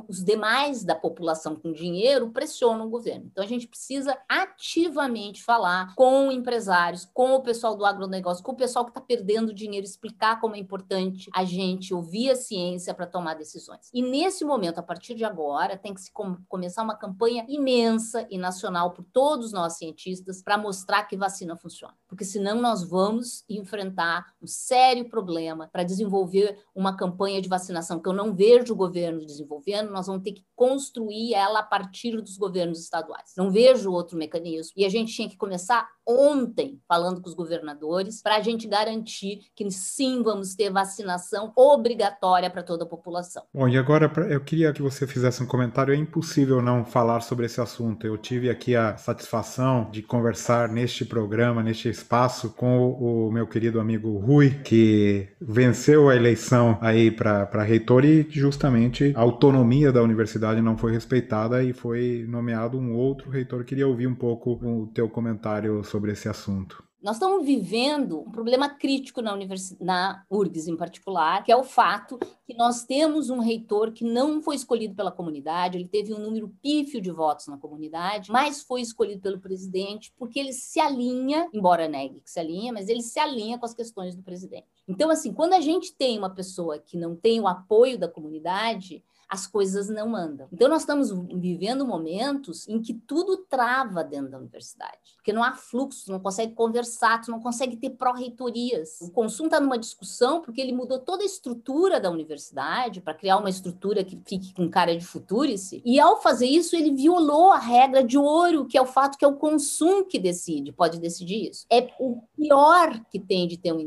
os 0.09 0.25
demais 0.25 0.85
da 0.85 0.95
população 0.95 1.55
com 1.57 1.73
dinheiro 1.73 2.31
pressionam 2.31 2.87
o 2.87 2.90
governo. 2.90 3.26
Então 3.31 3.45
a 3.45 3.47
gente 3.47 3.69
precisa 3.69 4.19
ativamente 4.28 5.43
falar 5.43 5.95
com 5.95 6.31
empresários, 6.33 7.09
com 7.12 7.35
o 7.35 7.43
pessoal 7.43 7.76
do 7.76 7.85
agronegócio, 7.85 8.45
com 8.45 8.52
o 8.52 8.57
pessoal 8.57 8.85
que 8.85 8.90
está 8.90 9.00
perdendo 9.00 9.55
dinheiro, 9.55 9.87
explicar 9.87 10.40
como 10.40 10.57
é 10.57 10.59
importante 10.59 11.31
a 11.35 11.45
gente 11.45 11.95
ouvir 11.95 12.31
a 12.31 12.37
ciência 12.37 12.95
para 12.95 13.07
tomar 13.07 13.35
decisões. 13.35 13.90
E 13.93 14.02
nesse 14.02 14.45
momento, 14.45 14.78
a 14.78 14.83
partir 14.83 15.14
de 15.14 15.25
agora, 15.25 15.76
tem 15.76 15.95
que 15.95 16.00
se 16.00 16.12
com, 16.12 16.37
começar 16.49 16.83
uma 16.83 16.97
campanha 16.97 17.45
imensa 17.49 18.26
e 18.31 18.38
nacional 18.38 18.93
por 18.93 19.05
todos 19.12 19.52
nós 19.52 19.75
cientistas 19.75 20.43
para 20.43 20.59
mostrar 20.59 21.05
que 21.05 21.16
vacina 21.16 21.57
funciona, 21.57 21.95
porque 22.09 22.25
senão 22.25 22.61
nós 22.61 22.83
vamos 22.83 23.45
enfrentar 23.49 24.33
um 24.41 24.47
sério 24.47 25.09
problema 25.09 25.69
para 25.73 25.83
desenvolver 25.83 26.59
uma 26.75 26.97
campanha 26.97 27.41
de 27.41 27.49
vacinação 27.49 28.01
que 28.01 28.09
eu 28.09 28.13
não 28.13 28.35
vejo 28.35 28.73
o 28.73 28.77
governo 28.77 29.25
desenvolvendo, 29.25 29.91
nós 29.91 30.07
vamos 30.07 30.23
ter 30.23 30.33
que 30.33 30.45
construir 30.55 31.35
ela 31.35 31.61
a 31.61 31.65
partir 31.65 32.21
dos 32.21 32.37
governos 32.37 32.81
estaduais. 32.81 33.33
Não 33.37 33.51
vejo 33.51 33.93
outro 33.93 34.17
mecanismo. 34.17 34.73
E 34.77 34.85
a 34.85 34.89
gente 34.89 35.13
tinha 35.13 35.29
que 35.29 35.37
começar 35.37 35.89
ontem 36.07 36.81
falando 36.89 37.21
com 37.21 37.29
os 37.29 37.35
governadores 37.35 38.23
para 38.23 38.37
a 38.37 38.41
gente 38.41 38.69
garantir 38.69 39.41
que 39.55 39.69
sim 39.71 40.23
vamos 40.23 40.55
ter 40.55 40.71
vacinação 40.71 41.53
obrigatória 41.57 42.49
para 42.49 42.63
toda 42.63 42.85
a 42.85 42.87
população. 42.87 43.43
Bom, 43.53 43.69
e 43.69 43.77
agora 43.77 44.11
eu 44.29 44.41
queria 44.41 44.73
que 44.73 44.83
você 44.83 45.07
fizesse 45.07 45.43
um 45.43 45.47
comentário. 45.47 45.93
É 45.93 45.97
impossível 45.97 46.63
não 46.63 46.85
falar 46.85 47.21
sobre 47.21 47.47
esse 47.47 47.61
assunto. 47.61 48.07
Eu 48.07 48.17
tive 48.17 48.49
aqui 48.49 48.77
a 48.77 48.97
satisfação 48.97 49.91
de 49.91 50.03
conversar 50.03 50.69
neste 50.69 51.05
programa, 51.05 51.63
neste 51.63 51.89
espaço, 51.89 52.51
com 52.51 52.91
o 52.93 53.31
meu 53.33 53.47
querido 53.47 53.81
amigo 53.81 54.19
Rui, 54.19 54.51
que 54.63 55.29
venceu 55.41 56.09
a 56.09 56.17
eleição 56.17 56.79
aí 56.81 57.11
para 57.11 57.63
reitor 57.63 58.05
e 58.05 58.27
justamente 58.31 59.13
a 59.17 59.21
autonomia 59.21 59.91
da 59.91 60.03
universidade 60.03 60.61
não 60.61 60.77
foi 60.77 60.93
respeitada 60.93 61.63
e 61.63 61.73
foi 61.73 62.25
nomeado 62.29 62.79
um 62.79 62.95
outro 62.95 63.31
reitor. 63.31 63.61
Eu 63.61 63.65
queria 63.65 63.89
ouvir 63.89 64.07
um 64.07 64.15
pouco 64.15 64.53
o 64.53 64.87
teu 64.89 65.09
comentário 65.09 65.83
sobre 65.83 65.96
sobre 65.97 66.12
esse 66.12 66.29
assunto. 66.29 66.85
Nós 67.03 67.17
estamos 67.17 67.47
vivendo 67.47 68.21
um 68.21 68.31
problema 68.31 68.69
crítico 68.69 69.23
na, 69.23 69.33
universi 69.33 69.76
na 69.81 70.25
URGS 70.29 70.69
em 70.69 70.76
particular, 70.76 71.43
que 71.43 71.53
é 71.53 71.57
o 71.57 71.62
fato 71.62 72.19
que 72.45 72.55
nós 72.55 72.85
temos 72.85 73.31
um 73.31 73.38
reitor 73.38 73.93
que 73.93 74.05
não 74.05 74.43
foi 74.43 74.57
escolhido 74.57 74.95
pela 74.95 75.12
comunidade, 75.12 75.79
ele 75.79 75.88
teve 75.88 76.12
um 76.12 76.19
número 76.19 76.53
pífio 76.61 77.00
de 77.00 77.11
votos 77.11 77.47
na 77.47 77.57
comunidade, 77.57 78.31
mas 78.31 78.62
foi 78.62 78.81
escolhido 78.81 79.23
pelo 79.23 79.38
presidente 79.38 80.12
porque 80.19 80.38
ele 80.38 80.53
se 80.53 80.81
alinha, 80.81 81.49
embora 81.53 81.88
negue 81.88 82.21
que 82.21 82.31
se 82.31 82.41
alinha, 82.41 82.73
mas 82.73 82.88
ele 82.88 83.03
se 83.03 83.19
alinha 83.19 83.59
com 83.59 83.65
as 83.65 83.75
questões 83.75 84.15
do 84.15 84.23
presidente. 84.23 84.67
Então, 84.88 85.09
assim, 85.09 85.33
quando 85.33 85.55
a 85.55 85.61
gente 85.61 85.95
tem 85.95 86.19
uma 86.19 86.31
pessoa 86.31 86.79
que 86.79 86.97
não 86.97 87.15
tem 87.17 87.41
o 87.41 87.47
apoio 87.47 87.99
da 87.99 88.09
comunidade, 88.09 89.03
as 89.28 89.47
coisas 89.47 89.88
não 89.88 90.14
andam. 90.14 90.49
Então, 90.52 90.68
nós 90.68 90.83
estamos 90.83 91.11
vivendo 91.35 91.87
momentos 91.87 92.68
em 92.68 92.80
que 92.80 92.95
tudo 92.95 93.38
trava 93.49 94.04
dentro 94.04 94.30
da 94.30 94.38
universidade, 94.38 94.99
porque 95.16 95.33
não 95.33 95.42
há 95.42 95.52
fluxo, 95.52 96.11
não 96.11 96.21
consegue 96.21 96.54
conversar, 96.54 97.21
tu 97.21 97.30
não 97.30 97.40
consegue 97.40 97.76
ter 97.76 97.90
pró-reitorias. 97.90 99.00
O 99.00 99.11
consumo 99.11 99.49
está 99.49 99.61
numa 99.61 99.78
discussão 99.78 100.40
porque 100.40 100.61
ele 100.61 100.73
mudou 100.73 100.99
toda 100.99 101.23
a 101.23 101.26
estrutura 101.26 102.00
da 102.00 102.11
universidade 102.11 103.00
para 103.00 103.14
criar 103.14 103.38
uma 103.38 103.50
estrutura 103.50 104.04
que 104.04 104.21
fique 104.25 104.54
com 104.54 104.71
cara 104.71 104.97
de 104.97 105.04
futurice, 105.04 105.83
e 105.85 105.99
ao 105.99 106.21
fazer 106.21 106.47
isso, 106.47 106.76
ele 106.76 106.95
violou 106.95 107.50
a 107.50 107.59
regra 107.59 108.02
de 108.02 108.18
ouro, 108.18 108.66
que 108.66 108.78
é 108.78 108.83
o 108.83 108.87
fato 108.87 109.18
que 109.18 109.25
é 109.25 109.28
o 109.28 109.37
consumo 109.37 110.04
que 110.04 110.18
decide, 110.18 110.73
pode 110.73 110.99
decidir 110.99 111.50
isso. 111.50 111.66
É 111.71 111.88
o 111.99 112.23
pior 112.36 113.00
que 113.10 113.19
tem 113.19 113.47
de 113.49 113.56
ter 113.56 113.73
um 113.73 113.80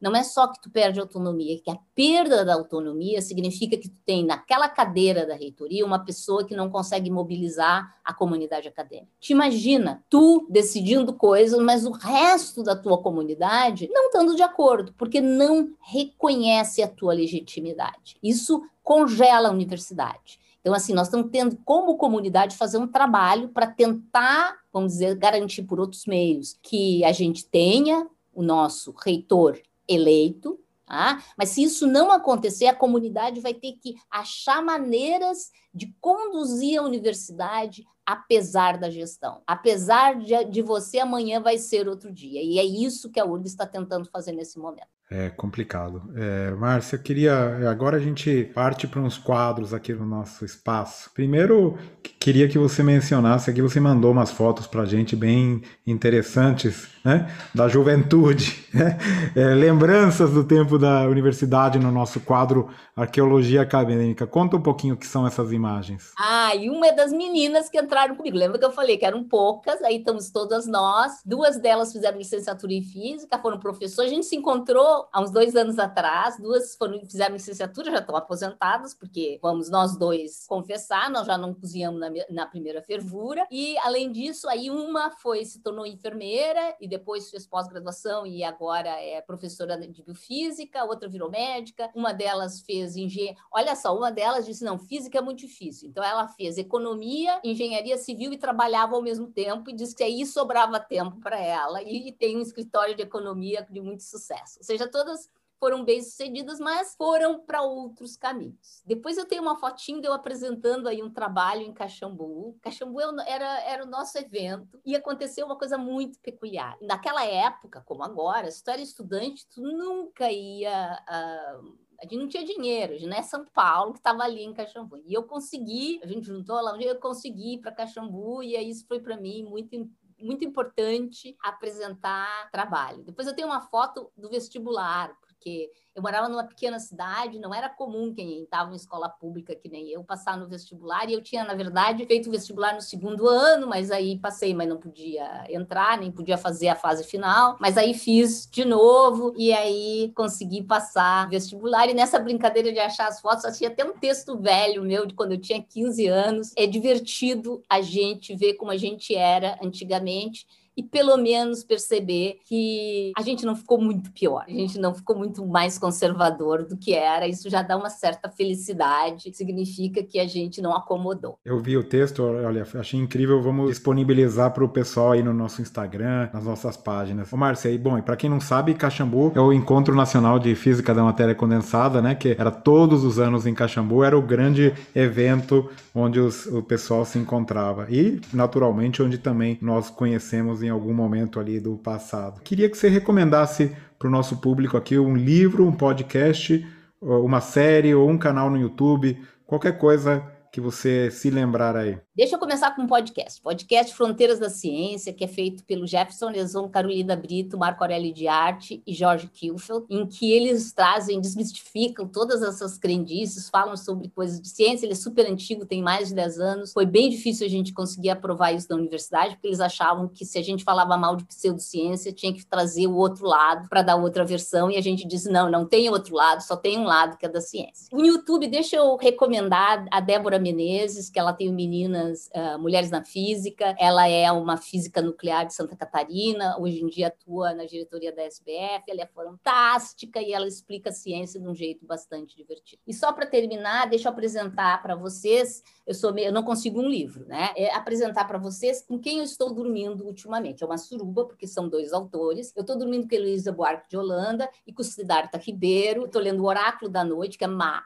não 0.00 0.14
é 0.14 0.22
só 0.22 0.46
que 0.46 0.60
tu 0.60 0.70
perde 0.70 1.00
autonomia, 1.00 1.60
que 1.60 1.70
a 1.70 1.78
perda 1.94 2.44
da 2.44 2.54
autonomia 2.54 3.20
significa 3.20 3.76
que 3.76 3.88
tu 3.88 3.98
tem 4.06 4.24
naquela 4.24 4.68
cadeira 4.68 5.26
da 5.26 5.34
reitoria 5.34 5.84
uma 5.84 6.04
pessoa 6.04 6.44
que 6.44 6.54
não 6.54 6.70
consegue 6.70 7.10
mobilizar 7.10 7.96
a 8.04 8.14
comunidade 8.14 8.68
acadêmica. 8.68 9.10
Te 9.18 9.32
imagina, 9.32 10.04
tu 10.08 10.46
decidindo 10.48 11.12
coisas, 11.12 11.60
mas 11.60 11.84
o 11.84 11.90
resto 11.90 12.62
da 12.62 12.76
tua 12.76 12.98
comunidade 12.98 13.88
não 13.92 14.06
estando 14.06 14.36
de 14.36 14.42
acordo, 14.42 14.94
porque 14.96 15.20
não 15.20 15.70
reconhece 15.80 16.82
a 16.82 16.88
tua 16.88 17.12
legitimidade. 17.12 18.16
Isso 18.22 18.62
congela 18.82 19.48
a 19.48 19.52
universidade. 19.52 20.38
Então, 20.60 20.74
assim, 20.74 20.92
nós 20.92 21.06
estamos 21.06 21.30
tendo, 21.30 21.56
como 21.64 21.96
comunidade, 21.96 22.56
fazer 22.56 22.78
um 22.78 22.86
trabalho 22.86 23.48
para 23.48 23.66
tentar, 23.66 24.58
vamos 24.72 24.92
dizer, 24.92 25.16
garantir 25.16 25.62
por 25.62 25.80
outros 25.80 26.04
meios 26.06 26.56
que 26.62 27.02
a 27.04 27.12
gente 27.12 27.46
tenha 27.46 28.06
o 28.32 28.42
nosso 28.42 28.92
reitor 28.92 29.60
eleito, 29.88 30.58
tá? 30.86 31.22
mas 31.36 31.50
se 31.50 31.62
isso 31.62 31.86
não 31.86 32.10
acontecer, 32.10 32.66
a 32.66 32.74
comunidade 32.74 33.40
vai 33.40 33.54
ter 33.54 33.72
que 33.72 33.94
achar 34.10 34.62
maneiras 34.62 35.50
de 35.72 35.94
conduzir 36.00 36.78
a 36.78 36.82
universidade 36.82 37.84
apesar 38.04 38.76
da 38.76 38.90
gestão. 38.90 39.40
Apesar 39.46 40.18
de, 40.18 40.44
de 40.46 40.62
você, 40.62 40.98
amanhã 40.98 41.40
vai 41.40 41.58
ser 41.58 41.88
outro 41.88 42.12
dia. 42.12 42.42
E 42.42 42.58
é 42.58 42.64
isso 42.64 43.10
que 43.10 43.20
a 43.20 43.24
URGS 43.24 43.52
está 43.52 43.64
tentando 43.66 44.08
fazer 44.10 44.32
nesse 44.32 44.58
momento. 44.58 44.88
É 45.12 45.28
complicado. 45.28 46.08
É, 46.14 46.52
Márcia, 46.52 46.94
eu 46.94 47.02
queria. 47.02 47.68
Agora 47.68 47.96
a 47.96 48.00
gente 48.00 48.44
parte 48.54 48.86
para 48.86 49.00
uns 49.00 49.18
quadros 49.18 49.74
aqui 49.74 49.92
no 49.92 50.06
nosso 50.06 50.44
espaço. 50.44 51.10
Primeiro, 51.12 51.76
queria 52.20 52.48
que 52.48 52.56
você 52.56 52.80
mencionasse 52.80 53.50
aqui, 53.50 53.60
você 53.60 53.80
mandou 53.80 54.12
umas 54.12 54.30
fotos 54.30 54.68
para 54.68 54.82
a 54.82 54.86
gente 54.86 55.16
bem 55.16 55.62
interessantes, 55.84 56.88
né? 57.04 57.34
Da 57.54 57.68
juventude. 57.68 58.60
Né? 58.72 58.96
É, 59.34 59.46
lembranças 59.46 60.30
do 60.30 60.44
tempo 60.44 60.78
da 60.78 61.02
universidade 61.08 61.76
no 61.76 61.90
nosso 61.90 62.20
quadro 62.20 62.70
Arqueologia 62.94 63.62
Acadêmica. 63.62 64.28
Conta 64.28 64.56
um 64.56 64.62
pouquinho 64.62 64.94
o 64.94 64.96
que 64.96 65.08
são 65.08 65.26
essas 65.26 65.50
imagens. 65.50 66.12
Ah, 66.16 66.54
e 66.54 66.70
uma 66.70 66.86
é 66.86 66.92
das 66.92 67.12
meninas 67.12 67.68
que 67.68 67.80
entraram 67.80 68.14
comigo. 68.14 68.36
Lembra 68.36 68.60
que 68.60 68.64
eu 68.64 68.70
falei 68.70 68.96
que 68.96 69.04
eram 69.04 69.24
poucas, 69.24 69.82
aí 69.82 69.96
estamos 69.96 70.30
todas 70.30 70.68
nós. 70.68 71.14
Duas 71.24 71.58
delas 71.58 71.92
fizeram 71.92 72.18
licenciatura 72.18 72.72
em 72.72 72.82
física, 72.82 73.38
foram 73.38 73.58
professores. 73.58 74.12
A 74.12 74.14
gente 74.14 74.26
se 74.26 74.36
encontrou 74.36 75.08
há 75.12 75.20
uns 75.20 75.32
dois 75.32 75.56
anos 75.56 75.78
atrás, 75.78 76.38
duas 76.38 76.76
foram, 76.76 77.00
fizeram 77.00 77.34
licenciatura, 77.34 77.90
já 77.90 77.98
estão 77.98 78.14
aposentadas, 78.14 78.94
porque 78.94 79.40
vamos 79.42 79.68
nós 79.68 79.96
dois 79.96 80.44
confessar, 80.46 81.10
nós 81.10 81.26
já 81.26 81.36
não 81.36 81.54
cozinhamos 81.54 81.98
na, 81.98 82.08
na 82.30 82.46
primeira 82.46 82.82
fervura. 82.82 83.46
E 83.50 83.76
além 83.78 84.12
disso, 84.12 84.48
aí 84.48 84.70
uma 84.70 85.10
foi 85.10 85.44
se 85.44 85.60
tornou 85.60 85.86
enfermeira 85.86 86.76
e 86.80 86.86
depois 86.90 87.30
fez 87.30 87.46
pós-graduação 87.46 88.26
e 88.26 88.44
agora 88.44 88.90
é 88.90 89.22
professora 89.22 89.78
de 89.78 90.02
biofísica, 90.02 90.84
outra 90.84 91.08
virou 91.08 91.30
médica, 91.30 91.90
uma 91.94 92.12
delas 92.12 92.60
fez 92.60 92.96
engenharia. 92.96 93.40
Olha 93.52 93.74
só, 93.76 93.96
uma 93.96 94.10
delas 94.10 94.44
disse: 94.44 94.64
não, 94.64 94.78
física 94.78 95.18
é 95.18 95.22
muito 95.22 95.38
difícil. 95.38 95.88
Então 95.88 96.04
ela 96.04 96.28
fez 96.28 96.58
economia, 96.58 97.40
engenharia 97.44 97.96
civil 97.96 98.32
e 98.32 98.38
trabalhava 98.38 98.94
ao 98.94 99.02
mesmo 99.02 99.28
tempo, 99.28 99.70
e 99.70 99.72
disse 99.72 99.94
que 99.94 100.02
aí 100.02 100.26
sobrava 100.26 100.78
tempo 100.80 101.18
para 101.20 101.38
ela. 101.38 101.82
E 101.82 102.12
tem 102.12 102.36
um 102.36 102.42
escritório 102.42 102.94
de 102.94 103.02
economia 103.02 103.66
de 103.70 103.80
muito 103.80 104.02
sucesso. 104.02 104.58
Ou 104.58 104.64
seja, 104.64 104.88
todas 104.88 105.30
foram 105.60 105.84
bem-sucedidas, 105.84 106.58
mas 106.58 106.94
foram 106.96 107.38
para 107.40 107.62
outros 107.62 108.16
caminhos. 108.16 108.82
Depois 108.86 109.18
eu 109.18 109.26
tenho 109.26 109.42
uma 109.42 109.58
fotinho 109.58 110.00
de 110.00 110.08
eu 110.08 110.12
apresentando 110.14 110.88
aí 110.88 111.02
um 111.02 111.12
trabalho 111.12 111.60
em 111.60 111.72
Caxambu. 111.72 112.58
Caxambu 112.62 113.00
é 113.00 113.30
era, 113.30 113.60
era 113.64 113.84
o 113.84 113.88
nosso 113.88 114.16
evento 114.18 114.80
e 114.84 114.96
aconteceu 114.96 115.44
uma 115.44 115.58
coisa 115.58 115.76
muito 115.76 116.18
peculiar. 116.20 116.78
Naquela 116.80 117.24
época, 117.24 117.82
como 117.82 118.02
agora, 118.02 118.50
se 118.50 118.64
tu 118.64 118.70
era 118.70 118.80
estudante, 118.80 119.46
tu 119.48 119.60
nunca 119.60 120.32
ia... 120.32 120.98
Uh, 121.08 121.90
a 122.00 122.04
gente 122.04 122.16
não 122.16 122.28
tinha 122.28 122.44
dinheiro, 122.46 122.94
a 122.94 122.96
gente 122.96 123.10
não 123.10 123.16
é 123.18 123.22
São 123.22 123.44
Paulo 123.52 123.92
que 123.92 123.98
estava 123.98 124.22
ali 124.22 124.42
em 124.42 124.54
Caxambu. 124.54 124.96
E 125.04 125.12
eu 125.12 125.24
consegui, 125.24 126.00
a 126.02 126.06
gente 126.06 126.26
juntou 126.26 126.58
lá, 126.58 126.74
eu 126.80 126.98
consegui 126.98 127.56
ir 127.56 127.58
para 127.58 127.72
Caxambu 127.72 128.42
e 128.42 128.56
aí 128.56 128.70
isso 128.70 128.86
foi 128.86 129.00
para 129.00 129.18
mim 129.18 129.44
muito 129.44 129.76
muito 130.22 130.44
importante 130.44 131.36
apresentar 131.42 132.50
trabalho. 132.50 133.02
Depois 133.02 133.26
eu 133.26 133.34
tenho 133.34 133.48
uma 133.48 133.62
foto 133.62 134.12
do 134.16 134.28
vestibular, 134.28 135.16
porque 135.40 135.72
eu 135.96 136.02
morava 136.02 136.28
numa 136.28 136.44
pequena 136.44 136.78
cidade, 136.78 137.38
não 137.38 137.54
era 137.54 137.68
comum 137.68 138.12
quem 138.14 138.42
estava 138.42 138.72
em 138.72 138.76
escola 138.76 139.08
pública 139.08 139.56
que 139.56 139.70
nem 139.70 139.88
eu 139.88 140.04
passar 140.04 140.36
no 140.36 140.46
vestibular, 140.46 141.08
e 141.08 141.14
eu 141.14 141.22
tinha, 141.22 141.42
na 141.44 141.54
verdade, 141.54 142.04
feito 142.04 142.30
vestibular 142.30 142.74
no 142.74 142.80
segundo 142.82 143.26
ano, 143.26 143.66
mas 143.66 143.90
aí 143.90 144.18
passei, 144.18 144.54
mas 144.54 144.68
não 144.68 144.76
podia 144.76 145.46
entrar, 145.48 145.98
nem 145.98 146.12
podia 146.12 146.36
fazer 146.36 146.68
a 146.68 146.76
fase 146.76 147.04
final, 147.04 147.56
mas 147.58 147.78
aí 147.78 147.94
fiz 147.94 148.46
de 148.46 148.66
novo, 148.66 149.32
e 149.36 149.50
aí 149.52 150.12
consegui 150.14 150.62
passar 150.62 151.28
vestibular, 151.28 151.88
e 151.88 151.94
nessa 151.94 152.18
brincadeira 152.18 152.70
de 152.70 152.78
achar 152.78 153.08
as 153.08 153.20
fotos, 153.20 153.46
achei 153.46 153.66
até 153.66 153.82
um 153.82 153.94
texto 153.94 154.38
velho 154.38 154.82
meu, 154.82 155.06
de 155.06 155.14
quando 155.14 155.32
eu 155.32 155.40
tinha 155.40 155.62
15 155.62 156.06
anos, 156.06 156.52
é 156.54 156.66
divertido 156.66 157.62
a 157.68 157.80
gente 157.80 158.36
ver 158.36 158.54
como 158.54 158.70
a 158.70 158.76
gente 158.76 159.16
era 159.16 159.58
antigamente, 159.62 160.46
e 160.80 160.82
pelo 160.82 161.18
menos 161.18 161.62
perceber 161.62 162.38
que 162.46 163.12
a 163.14 163.20
gente 163.20 163.44
não 163.44 163.54
ficou 163.54 163.78
muito 163.78 164.10
pior, 164.12 164.44
a 164.48 164.50
gente 164.50 164.78
não 164.78 164.94
ficou 164.94 165.14
muito 165.14 165.46
mais 165.46 165.78
conservador 165.78 166.64
do 166.64 166.74
que 166.74 166.94
era. 166.94 167.28
Isso 167.28 167.50
já 167.50 167.60
dá 167.60 167.76
uma 167.76 167.90
certa 167.90 168.30
felicidade, 168.30 169.30
significa 169.34 170.02
que 170.02 170.18
a 170.18 170.26
gente 170.26 170.62
não 170.62 170.74
acomodou. 170.74 171.38
Eu 171.44 171.60
vi 171.60 171.76
o 171.76 171.84
texto, 171.84 172.22
olha, 172.22 172.66
achei 172.74 172.98
incrível. 172.98 173.42
Vamos 173.42 173.68
disponibilizar 173.68 174.52
para 174.52 174.64
o 174.64 174.68
pessoal 174.68 175.12
aí 175.12 175.22
no 175.22 175.34
nosso 175.34 175.60
Instagram, 175.60 176.30
nas 176.32 176.44
nossas 176.44 176.78
páginas. 176.78 177.30
Ô, 177.30 177.36
Márcia, 177.36 177.68
e 177.68 177.76
bom, 177.76 177.98
e 177.98 178.02
para 178.02 178.16
quem 178.16 178.30
não 178.30 178.40
sabe, 178.40 178.72
Caxambu 178.72 179.32
é 179.34 179.40
o 179.40 179.52
Encontro 179.52 179.94
Nacional 179.94 180.38
de 180.38 180.54
Física 180.54 180.94
da 180.94 181.02
Matéria 181.02 181.34
Condensada, 181.34 182.00
né? 182.00 182.14
Que 182.14 182.36
era 182.38 182.50
todos 182.50 183.04
os 183.04 183.18
anos 183.18 183.46
em 183.46 183.52
Caxambu, 183.52 184.02
era 184.02 184.16
o 184.16 184.22
grande 184.22 184.72
evento 184.94 185.68
onde 185.94 186.18
os, 186.20 186.46
o 186.46 186.62
pessoal 186.62 187.04
se 187.04 187.18
encontrava. 187.18 187.86
E, 187.90 188.20
naturalmente, 188.32 189.02
onde 189.02 189.18
também 189.18 189.58
nós 189.60 189.90
conhecemos 189.90 190.62
em 190.62 190.69
em 190.70 190.72
algum 190.72 190.94
momento 190.94 191.38
ali 191.38 191.60
do 191.60 191.76
passado. 191.76 192.40
Queria 192.42 192.70
que 192.70 192.76
você 192.76 192.88
recomendasse 192.88 193.76
para 193.98 194.08
o 194.08 194.10
nosso 194.10 194.38
público 194.38 194.76
aqui 194.76 194.98
um 194.98 195.16
livro, 195.16 195.66
um 195.66 195.72
podcast, 195.72 196.66
uma 197.00 197.40
série 197.40 197.94
ou 197.94 198.08
um 198.08 198.16
canal 198.16 198.48
no 198.48 198.58
YouTube, 198.58 199.18
qualquer 199.46 199.78
coisa 199.78 200.22
que 200.52 200.60
você 200.60 201.10
se 201.10 201.30
lembrar 201.30 201.76
aí. 201.76 201.98
Deixa 202.20 202.36
eu 202.36 202.38
começar 202.38 202.76
com 202.76 202.82
um 202.82 202.86
podcast. 202.86 203.40
Podcast 203.40 203.94
Fronteiras 203.94 204.38
da 204.38 204.50
Ciência, 204.50 205.10
que 205.10 205.24
é 205.24 205.26
feito 205.26 205.64
pelo 205.64 205.86
Jefferson 205.86 206.28
Leson, 206.28 206.68
Carolina 206.68 207.16
Brito, 207.16 207.56
Marco 207.56 207.82
Aurélio 207.82 208.12
de 208.12 208.28
Arte 208.28 208.82
e 208.86 208.92
Jorge 208.92 209.26
Kilfeld, 209.28 209.86
em 209.88 210.06
que 210.06 210.30
eles 210.30 210.70
trazem, 210.70 211.18
desmistificam 211.18 212.06
todas 212.06 212.42
essas 212.42 212.76
crendices, 212.76 213.48
falam 213.48 213.74
sobre 213.74 214.10
coisas 214.10 214.38
de 214.38 214.50
ciência. 214.50 214.84
Ele 214.84 214.92
é 214.92 214.96
super 214.96 215.26
antigo, 215.26 215.64
tem 215.64 215.80
mais 215.80 216.08
de 216.08 216.14
10 216.14 216.40
anos. 216.40 216.72
Foi 216.74 216.84
bem 216.84 217.08
difícil 217.08 217.46
a 217.46 217.48
gente 217.48 217.72
conseguir 217.72 218.10
aprovar 218.10 218.52
isso 218.52 218.66
na 218.68 218.76
universidade, 218.76 219.36
porque 219.36 219.46
eles 219.46 219.60
achavam 219.60 220.06
que 220.06 220.26
se 220.26 220.36
a 220.36 220.42
gente 220.42 220.62
falava 220.62 220.98
mal 220.98 221.16
de 221.16 221.24
pseudociência, 221.24 222.12
tinha 222.12 222.34
que 222.34 222.44
trazer 222.44 222.86
o 222.86 222.96
outro 222.96 223.26
lado 223.26 223.66
para 223.66 223.80
dar 223.80 223.96
outra 223.96 224.26
versão, 224.26 224.70
e 224.70 224.76
a 224.76 224.82
gente 224.82 225.08
disse, 225.08 225.30
não, 225.32 225.50
não 225.50 225.64
tem 225.64 225.88
outro 225.88 226.14
lado, 226.14 226.42
só 226.42 226.54
tem 226.54 226.78
um 226.78 226.84
lado 226.84 227.16
que 227.16 227.24
é 227.24 227.30
da 227.30 227.40
ciência. 227.40 227.88
No 227.90 228.04
YouTube, 228.04 228.46
deixa 228.46 228.76
eu 228.76 228.94
recomendar 228.96 229.86
a 229.90 230.00
Débora 230.00 230.38
Menezes, 230.38 231.08
que 231.08 231.18
ela 231.18 231.32
tem 231.32 231.48
o 231.48 231.54
Meninas 231.54 232.09
uh, 232.12 232.58
Mulheres 232.58 232.90
na 232.90 233.04
Física. 233.04 233.74
Ela 233.78 234.08
é 234.08 234.30
uma 234.32 234.56
física 234.56 235.02
nuclear 235.02 235.46
de 235.46 235.54
Santa 235.54 235.76
Catarina, 235.76 236.56
hoje 236.58 236.82
em 236.82 236.86
dia 236.86 237.08
atua 237.08 237.54
na 237.54 237.64
diretoria 237.64 238.12
da 238.12 238.22
SBF. 238.22 238.84
Ela 238.88 239.02
é 239.02 239.06
fantástica 239.06 240.20
e 240.20 240.32
ela 240.32 240.46
explica 240.46 240.90
a 240.90 240.92
ciência 240.92 241.40
de 241.40 241.48
um 241.48 241.54
jeito 241.54 241.86
bastante 241.86 242.36
divertido. 242.36 242.82
E 242.86 242.92
só 242.92 243.12
para 243.12 243.26
terminar, 243.26 243.88
deixa 243.88 244.08
eu 244.08 244.12
apresentar 244.12 244.82
para 244.82 244.94
vocês. 244.94 245.62
Eu 245.86 245.94
sou 245.94 246.12
meio, 246.12 246.28
eu 246.28 246.32
não 246.32 246.42
consigo 246.42 246.80
um 246.80 246.88
livro, 246.88 247.26
né? 247.26 247.50
É 247.56 247.74
apresentar 247.74 248.24
para 248.26 248.38
vocês 248.38 248.82
com 248.82 248.98
quem 248.98 249.18
eu 249.18 249.24
estou 249.24 249.52
dormindo 249.52 250.04
ultimamente. 250.04 250.62
É 250.62 250.66
uma 250.66 250.78
suruba, 250.78 251.24
porque 251.24 251.46
são 251.46 251.68
dois 251.68 251.92
autores. 251.92 252.52
Eu 252.56 252.62
estou 252.62 252.76
dormindo 252.76 253.08
com 253.08 253.14
Heloísa 253.14 253.52
Buarque 253.52 253.88
de 253.88 253.96
Holanda 253.96 254.48
e 254.66 254.72
com 254.72 254.82
Siddhartha 254.82 255.38
Ribeiro. 255.38 256.04
Estou 256.04 256.20
lendo 256.20 256.42
o 256.42 256.46
Oráculo 256.46 256.90
da 256.90 257.04
Noite, 257.04 257.38
que 257.38 257.44
é 257.44 257.48
má 257.48 257.84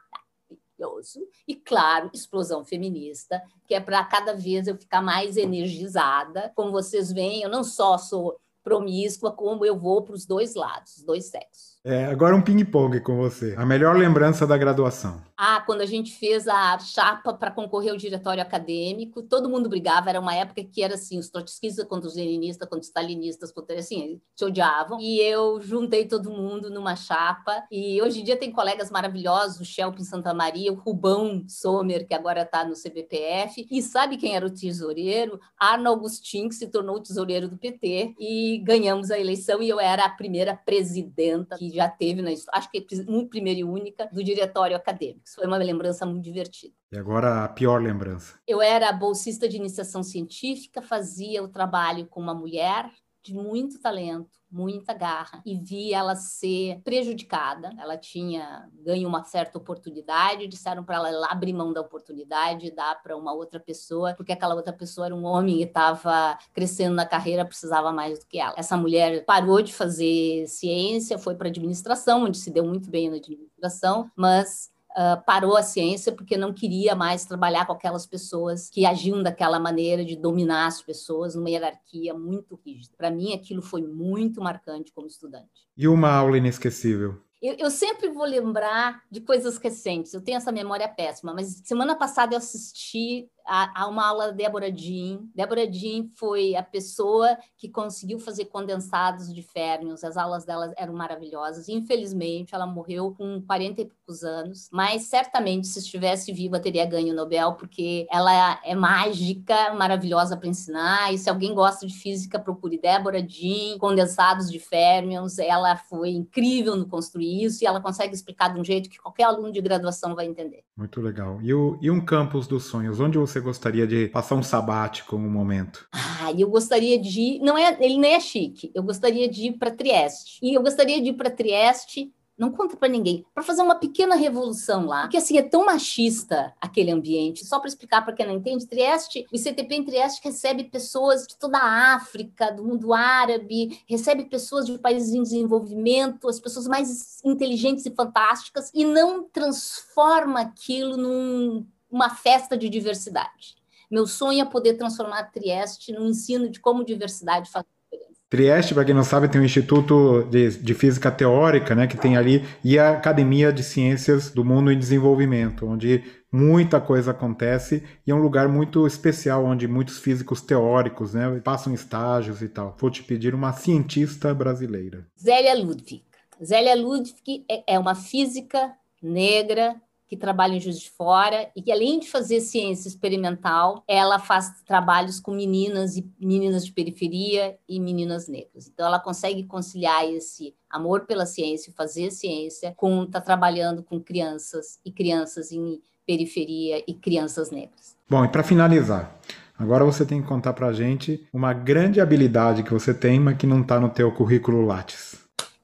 maravilhoso. 0.79 1.21
E, 1.47 1.55
claro, 1.55 2.11
explosão 2.13 2.65
feminista, 2.65 3.43
que 3.67 3.75
é 3.75 3.81
para 3.81 4.05
cada 4.05 4.35
vez 4.35 4.67
eu 4.67 4.77
ficar 4.77 5.03
mais 5.03 5.37
energizada. 5.37 6.53
Como 6.55 6.73
vocês 6.73 7.13
veem, 7.13 7.43
eu 7.43 7.49
não 7.49 7.65
só 7.65 7.97
sou 7.97 8.39
promíscua, 8.63 9.33
como 9.33 9.65
eu 9.65 9.79
vou 9.79 10.03
para 10.03 10.15
os 10.15 10.27
dois 10.27 10.55
lados, 10.55 10.97
os 10.97 11.05
dois 11.05 11.27
sexos. 11.27 11.74
É, 11.87 12.07
agora 12.07 12.35
um 12.35 12.41
ping-pong 12.41 12.99
com 13.01 13.15
você. 13.15 13.55
A 13.59 13.67
melhor 13.67 13.95
lembrança 13.95 14.47
da 14.47 14.57
graduação. 14.57 15.21
Ah, 15.37 15.61
quando 15.67 15.83
a 15.83 15.87
gente 15.87 16.17
fez 16.17 16.49
a 16.49 16.79
chapa 16.79 17.35
para 17.35 17.51
concorrer 17.51 17.91
ao 17.91 17.97
diretório 17.99 18.41
acadêmico, 18.41 19.23
todo 19.23 19.51
mundo 19.51 19.69
brigava. 19.69 20.09
Era 20.09 20.19
uma 20.19 20.35
época 20.35 20.65
que 20.65 20.83
era 20.83 20.95
assim, 20.95 21.19
os 21.19 21.29
trotskistas 21.29 21.85
contra 21.85 22.09
os 22.09 22.17
leninistas, 22.17 22.67
contra 22.67 22.81
os 22.81 22.87
stalinistas, 22.87 23.53
contra 23.53 23.79
assim, 23.79 24.19
se 24.35 24.45
odiavam. 24.47 24.99
E 24.99 25.21
eu 25.21 25.61
juntei 25.61 26.07
todo 26.07 26.31
mundo 26.31 26.71
numa 26.71 26.97
chapa. 26.97 27.65
E 27.71 28.01
hoje 28.01 28.23
em 28.23 28.25
dia 28.25 28.39
tem 28.39 28.51
colegas 28.51 28.91
maravilhosos, 28.91 29.61
o 29.61 29.65
Shelp 29.65 29.99
Santa 29.99 30.33
Maria, 30.33 30.73
o 30.73 30.77
Rubão 30.77 31.45
Sommer, 31.47 32.07
que 32.07 32.15
agora 32.15 32.43
está 32.43 32.65
no 32.65 32.73
CBPF. 32.73 33.67
E 33.71 33.83
sabe 33.83 34.17
quem 34.17 34.35
era 34.35 34.47
o 34.47 34.51
tesoureiro? 34.51 35.39
Arno 35.59 35.93
Agostinho, 35.93 36.49
que 36.49 36.55
se 36.55 36.69
tornou 36.69 36.97
o 36.97 37.03
tesoureiro 37.03 37.47
do 37.47 37.59
PT. 37.59 38.15
E 38.19 38.63
ganhamos 38.65 39.11
a 39.11 39.19
eleição 39.19 39.63
e 39.63 39.69
eu 39.69 39.79
era 39.79 40.07
a 40.07 40.09
primeira 40.11 40.57
presidenta 40.57 41.59
que 41.59 41.74
já 41.75 41.89
teve 41.89 42.23
na 42.23 42.31
acho 42.53 42.71
que 42.71 42.87
muito 43.07 43.31
primeira 43.31 43.61
e 43.61 43.65
única 43.65 44.09
do 44.13 44.23
diretório 44.23 44.77
acadêmico. 44.77 45.23
Isso 45.25 45.37
foi 45.37 45.47
uma 45.47 45.57
lembrança 45.57 46.07
muito 46.07 46.23
divertida. 46.23 46.75
E 46.93 46.99
agora 46.99 47.45
a 47.45 47.49
pior 47.49 47.83
lembrança. 47.83 48.39
Eu 48.47 48.63
era 48.63 48.93
bolsista 48.93 49.49
de 49.49 49.57
iniciação 49.57 50.03
científica, 50.03 50.81
fazia 50.81 51.43
o 51.43 51.49
trabalho 51.49 52.07
com 52.07 52.21
uma 52.21 52.35
mulher 52.35 52.91
de 53.23 53.35
muito 53.35 53.81
talento, 53.81 54.37
muita 54.55 54.95
garra, 54.95 55.43
e 55.45 55.59
vi 55.59 55.93
ela 55.93 56.15
ser 56.15 56.81
prejudicada. 56.85 57.73
Ela 57.79 57.97
tinha 57.97 58.69
ganho 58.85 59.09
uma 59.09 59.25
certa 59.25 59.59
oportunidade, 59.59 60.47
disseram 60.47 60.85
para 60.85 60.97
ela 60.97 61.27
abrir 61.29 61.53
mão 61.53 61.73
da 61.73 61.81
oportunidade, 61.81 62.71
dar 62.71 63.03
para 63.03 63.17
uma 63.17 63.33
outra 63.33 63.59
pessoa, 63.59 64.15
porque 64.15 64.33
aquela 64.33 64.55
outra 64.55 64.73
pessoa 64.73 65.07
era 65.07 65.15
um 65.15 65.25
homem 65.25 65.59
e 65.59 65.65
estava 65.65 66.39
crescendo 66.53 66.95
na 66.95 67.05
carreira, 67.05 67.45
precisava 67.45 67.93
mais 67.93 68.21
do 68.21 68.27
que 68.27 68.39
ela. 68.39 68.55
Essa 68.57 68.77
mulher 68.77 69.25
parou 69.25 69.61
de 69.61 69.75
fazer 69.75 70.47
ciência, 70.47 71.19
foi 71.19 71.35
para 71.35 71.49
administração, 71.49 72.25
onde 72.25 72.39
se 72.39 72.51
deu 72.51 72.65
muito 72.65 72.89
bem 72.89 73.11
na 73.11 73.17
administração, 73.17 74.09
mas 74.17 74.71
uh, 74.97 75.23
parou 75.25 75.57
a 75.57 75.63
ciência 75.63 76.13
porque 76.13 76.37
não 76.37 76.53
queria 76.53 76.95
mais 76.95 77.25
trabalhar 77.25 77.67
com 77.67 77.73
aquelas 77.73 78.07
pessoas 78.07 78.69
que 78.71 78.87
agiam 78.87 79.23
daquela 79.23 79.59
maneira 79.59 80.05
de 80.05 80.17
dominar 80.17 80.67
as 80.67 80.81
pessoas 80.81 81.35
numa 81.35 81.51
hierarquia 81.51 82.15
muito 82.15 82.59
rígida. 82.65 82.95
Para 82.97 83.11
mim, 83.11 83.33
aquilo 83.33 83.63
foi 83.63 83.83
muito 83.83 84.41
marcante 84.41 84.93
como 84.93 85.07
estudante. 85.07 85.69
E 85.77 85.89
uma 85.89 86.11
aula 86.11 86.39
inesquecível? 86.39 87.21
Eu, 87.43 87.57
eu, 87.59 87.71
sempre 87.71 88.09
vou 88.09 88.25
lembrar 88.25 89.03
de 89.11 89.21
coisas 89.21 89.59
recentes. 89.59 90.15
Eu 90.15 90.23
tenho 90.23 90.39
essa 90.39 90.51
memória 90.51 90.89
péssima, 90.89 91.35
mas 91.35 91.61
semana 91.65 91.95
passada 91.95 92.35
eu 92.35 92.39
assisti 92.39 93.29
a, 93.47 93.87
uma 93.89 94.07
aula 94.07 94.27
da 94.29 94.33
Débora 94.33 94.75
Jean. 94.75 95.21
Débora 95.35 95.71
Jean 95.71 96.07
foi 96.17 96.55
a 96.55 96.63
pessoa 96.63 97.37
que 97.57 97.69
conseguiu 97.69 98.19
fazer 98.19 98.47
condensados 98.47 99.33
de 99.33 99.43
férmions. 99.43 100.05
As 100.05 100.17
aulas 100.17 100.45
dela 100.45 100.73
eram 100.77 100.95
maravilhosas. 100.95 101.69
Infelizmente, 101.69 102.55
ela 102.55 102.67
morreu 102.67 103.15
com 103.17 103.43
40 103.43 103.83
e 103.83 103.85
poucos 103.87 104.23
anos, 104.23 104.69
mas 104.73 105.05
certamente, 105.05 105.67
se 105.67 105.79
estivesse 105.79 106.33
viva, 106.33 106.61
teria 106.61 106.87
ganho 106.87 107.13
o 107.13 107.17
Nobel, 107.17 107.55
porque 107.55 108.07
ela 108.11 108.61
é 108.65 108.75
mágica, 108.75 109.73
maravilhosa 109.75 110.37
para 110.37 110.49
ensinar. 110.49 111.13
E 111.13 111.19
se 111.19 111.31
alguém 111.31 111.55
gosta 111.55 111.87
de 111.87 111.95
física, 111.95 112.39
procure 112.39 112.79
Débora 112.79 113.27
Jean, 113.27 113.79
condensados 113.79 114.51
de 114.51 114.59
férmions. 114.59 115.39
Ela 115.39 115.77
foi 115.77 116.11
incrível 116.11 116.77
no 116.77 116.87
construir 116.87 117.45
isso 117.45 117.63
e 117.63 117.67
ela 117.67 117.81
consegue 117.81 118.15
explicar 118.15 118.53
de 118.53 118.61
um 118.61 118.65
jeito 118.65 118.91
que 118.91 118.99
qualquer 118.99 119.25
aluno 119.25 119.53
de 119.53 119.61
graduação 119.61 120.15
vai 120.15 120.27
entender. 120.27 120.65
Muito 120.77 121.01
legal. 121.01 121.41
E, 121.43 121.53
o, 121.55 121.79
e 121.81 121.91
um 121.91 122.05
campus 122.05 122.47
dos 122.47 122.65
sonhos? 122.65 123.01
Onde 123.01 123.19
você 123.19 123.34
você 123.35 123.41
gostaria 123.41 123.87
de 123.87 124.07
passar 124.09 124.37
um 124.37 124.43
sabático 124.43 125.17
um 125.17 125.31
momento? 125.31 125.89
Ah, 125.93 126.33
eu 126.39 126.49
gostaria 126.49 126.99
de 126.99 127.41
não 127.43 127.59
é, 127.59 127.77
ele 127.81 127.99
nem 127.99 128.15
é 128.15 128.21
chique. 128.21 128.71
Eu 128.73 128.83
gostaria 128.83 129.29
de 129.29 129.49
ir 129.49 129.53
para 129.55 129.73
Trieste. 129.73 130.39
E 130.41 130.55
eu 130.55 130.63
gostaria 130.63 131.01
de 131.03 131.09
ir 131.09 131.15
para 131.15 131.31
Trieste 131.31 132.13
não 132.37 132.51
conta 132.51 132.77
para 132.77 132.89
ninguém, 132.89 133.25
para 133.33 133.45
fazer 133.45 133.63
uma 133.63 133.77
pequena 133.77 134.17
revolução 134.17 134.87
lá, 134.87 135.03
porque 135.03 135.17
assim 135.17 135.39
é 135.39 135.43
tão 135.43 135.65
machista 135.65 136.53
aquele 136.61 136.91
ambiente. 136.91 137.47
Só 137.47 137.61
para 137.61 137.69
explicar 137.69 138.05
para 138.05 138.13
quem 138.13 138.27
não 138.27 138.35
entende, 138.35 138.67
Trieste, 138.67 139.25
o 139.33 139.37
ICTP 139.37 139.75
em 139.75 139.85
Trieste 139.85 140.21
recebe 140.23 140.65
pessoas 140.65 141.27
de 141.29 141.37
toda 141.37 141.59
a 141.59 141.95
África, 141.95 142.51
do 142.51 142.65
mundo 142.65 142.93
árabe, 142.93 143.81
recebe 143.87 144.25
pessoas 144.25 144.67
de 144.67 144.77
países 144.79 145.15
em 145.15 145.23
desenvolvimento, 145.23 146.29
as 146.29 146.41
pessoas 146.41 146.67
mais 146.67 147.23
inteligentes 147.25 147.87
e 147.87 147.95
fantásticas, 147.95 148.69
e 148.75 148.85
não 148.85 149.23
transforma 149.23 150.41
aquilo 150.41 150.97
num 150.97 151.65
uma 151.95 152.11
festa 152.11 152.59
de 152.59 152.69
diversidade. 152.69 153.55
Meu 153.89 154.05
sonho 154.05 154.43
é 154.43 154.45
poder 154.45 154.75
transformar 154.75 155.31
Trieste 155.31 155.93
no 155.93 156.05
ensino 156.07 156.51
de 156.51 156.59
como 156.59 156.85
diversidade 156.85 157.49
faz 157.49 157.65
diferença. 157.85 158.21
Trieste, 158.29 158.75
para 158.75 158.85
quem 158.85 158.95
não 158.95 159.05
sabe, 159.05 159.29
tem 159.29 159.41
o 159.41 159.45
Instituto 159.45 160.25
de, 160.25 160.59
de, 160.59 160.75
Física 160.75 161.09
Teórica, 161.13 161.73
né, 161.73 161.87
que 161.87 161.97
tem 161.97 162.17
ali, 162.17 162.45
e 162.65 162.77
a 162.77 162.91
Academia 162.91 163.53
de 163.53 163.63
Ciências 163.63 164.31
do 164.31 164.45
Mundo 164.45 164.73
em 164.73 164.79
Desenvolvimento, 164.79 165.67
onde 165.67 166.03
muita 166.33 166.81
coisa 166.81 167.13
acontece 167.13 167.85
e 168.05 168.11
é 168.11 168.15
um 168.15 168.21
lugar 168.21 168.49
muito 168.49 168.89
especial, 168.89 169.45
onde 169.45 169.69
muitos 169.69 169.99
físicos 169.99 170.41
teóricos 170.41 171.15
né, 171.15 171.41
passam 171.45 171.73
estágios 171.73 172.43
e 172.43 172.49
tal. 172.49 172.75
Vou 172.81 172.91
te 172.91 173.05
pedir 173.05 173.37
uma 173.37 173.53
cientista 173.53 174.35
brasileira. 174.35 175.07
Zélia 175.17 175.55
Ludwig. 175.55 176.03
Zélia 176.45 176.75
Ludwig 176.75 177.45
é, 177.49 177.75
é 177.75 177.79
uma 177.79 177.95
física 177.95 178.73
negra 179.01 179.77
que 180.15 180.21
trabalha 180.21 180.55
em 180.55 180.61
Juiz 180.61 180.79
de 180.79 180.91
Fora 180.91 181.51
e 181.57 181.61
que, 181.61 181.73
além 181.73 181.99
de 181.99 182.09
fazer 182.09 182.41
ciência 182.41 182.89
experimental, 182.89 183.83
ela 183.89 184.19
faz 184.19 184.63
trabalhos 184.65 185.19
com 185.19 185.33
meninas 185.33 185.97
e 185.97 186.09
meninas 186.21 186.65
de 186.65 186.73
periferia 186.73 187.59
e 187.69 187.81
meninas 187.81 188.29
negras. 188.29 188.69
Então, 188.69 188.87
ela 188.87 189.01
consegue 189.01 189.43
conciliar 189.45 190.09
esse 190.09 190.55
amor 190.71 191.07
pela 191.07 191.27
ciência, 191.27 191.73
fazer 191.77 192.11
ciência, 192.11 192.73
com 192.77 193.03
estar 193.03 193.21
tá 193.21 193.25
trabalhando 193.25 193.83
com 193.83 194.01
crianças 194.01 194.79
e 194.85 194.93
crianças 194.93 195.51
em 195.51 195.81
periferia 196.07 196.85
e 196.87 196.95
crianças 196.95 197.51
negras. 197.51 197.97
Bom, 198.09 198.25
e 198.25 198.29
para 198.29 198.43
finalizar, 198.43 199.19
Agora 199.57 199.85
você 199.85 200.05
tem 200.05 200.21
que 200.21 200.27
contar 200.27 200.53
para 200.53 200.73
gente 200.73 201.25
uma 201.33 201.53
grande 201.53 202.01
habilidade 202.01 202.65
que 202.65 202.73
você 202.73 202.93
tem, 202.93 203.21
mas 203.21 203.37
que 203.37 203.47
não 203.47 203.61
está 203.61 203.79
no 203.79 203.89
teu 203.89 204.11
currículo 204.11 204.67
Lattes. 204.67 205.14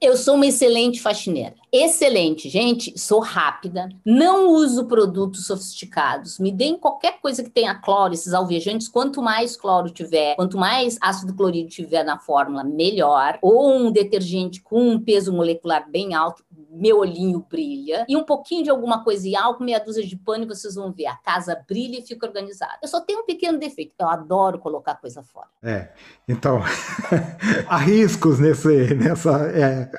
Eu 0.01 0.17
sou 0.17 0.33
uma 0.33 0.47
excelente 0.47 0.99
faxineira. 0.99 1.53
Excelente, 1.71 2.49
gente. 2.49 2.97
Sou 2.99 3.19
rápida. 3.19 3.87
Não 4.03 4.49
uso 4.49 4.87
produtos 4.87 5.45
sofisticados. 5.45 6.39
Me 6.39 6.51
deem 6.51 6.75
qualquer 6.75 7.21
coisa 7.21 7.43
que 7.43 7.51
tenha 7.51 7.75
cloro, 7.75 8.11
esses 8.11 8.33
alvejantes. 8.33 8.89
Quanto 8.89 9.21
mais 9.21 9.55
cloro 9.55 9.91
tiver, 9.91 10.35
quanto 10.35 10.57
mais 10.57 10.97
ácido 10.99 11.35
clorídrico 11.35 11.69
tiver 11.69 12.03
na 12.03 12.17
fórmula, 12.17 12.63
melhor. 12.63 13.37
Ou 13.43 13.77
um 13.77 13.91
detergente 13.91 14.59
com 14.59 14.89
um 14.89 14.99
peso 14.99 15.31
molecular 15.31 15.87
bem 15.87 16.15
alto, 16.15 16.43
meu 16.81 16.97
olhinho 16.97 17.45
brilha. 17.47 18.05
E 18.09 18.17
um 18.17 18.23
pouquinho 18.23 18.63
de 18.63 18.71
alguma 18.71 19.03
coisa 19.03 19.27
e 19.27 19.35
álcool, 19.35 19.63
meia 19.63 19.79
dúzia 19.79 20.03
de 20.03 20.15
pano, 20.15 20.45
e 20.45 20.47
vocês 20.47 20.73
vão 20.73 20.91
ver. 20.91 21.05
A 21.05 21.15
casa 21.15 21.63
brilha 21.67 21.99
e 21.99 22.01
fica 22.01 22.25
organizada. 22.25 22.79
Eu 22.81 22.87
só 22.87 22.99
tenho 22.99 23.19
um 23.19 23.25
pequeno 23.25 23.59
defeito. 23.59 23.93
Eu 23.99 24.07
adoro 24.07 24.57
colocar 24.57 24.95
coisa 24.95 25.21
fora. 25.21 25.47
É. 25.61 25.89
Então, 26.27 26.59
há 27.69 27.77
riscos 27.77 28.39
nesse, 28.39 28.95
nessa, 28.95 29.29
é, 29.51 29.91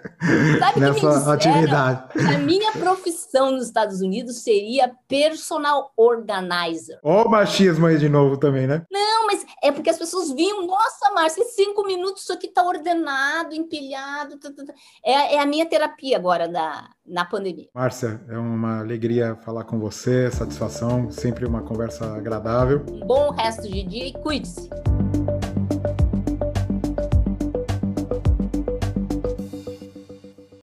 nessa 0.76 1.32
atividade. 1.32 2.18
A 2.18 2.38
minha 2.38 2.72
profissão 2.72 3.52
nos 3.52 3.66
Estados 3.66 4.00
Unidos 4.00 4.38
seria 4.38 4.92
personal 5.06 5.92
organizer. 5.96 6.98
Ó 7.04 7.22
o 7.22 7.30
machismo 7.30 7.86
aí 7.86 7.96
de 7.96 8.08
novo 8.08 8.36
também, 8.36 8.66
né? 8.66 8.84
Não, 8.90 9.26
mas 9.26 9.46
é 9.62 9.70
porque 9.70 9.90
as 9.90 9.98
pessoas 9.98 10.32
viam, 10.32 10.66
nossa, 10.66 11.12
Márcia, 11.14 11.42
em 11.42 11.44
cinco 11.44 11.84
minutos 11.86 12.22
isso 12.22 12.32
aqui 12.32 12.48
tá 12.48 12.64
ordenado, 12.64 13.54
empilhado. 13.54 14.38
Tá, 14.38 14.50
tá, 14.50 14.64
tá. 14.64 14.74
É, 15.04 15.36
é 15.36 15.40
a 15.40 15.46
minha 15.46 15.66
terapia 15.66 16.16
agora 16.16 16.48
da 16.48 16.71
na, 16.72 16.90
na 17.06 17.24
pandemia. 17.24 17.68
Márcia, 17.74 18.20
é 18.28 18.38
uma 18.38 18.80
alegria 18.80 19.36
falar 19.36 19.64
com 19.64 19.78
você, 19.78 20.30
satisfação, 20.30 21.10
sempre 21.10 21.44
uma 21.44 21.62
conversa 21.62 22.16
agradável. 22.16 22.84
Um 22.88 23.06
bom 23.06 23.30
resto 23.30 23.68
de 23.68 23.82
dia 23.82 24.08
e 24.08 24.12
cuide-se. 24.12 24.70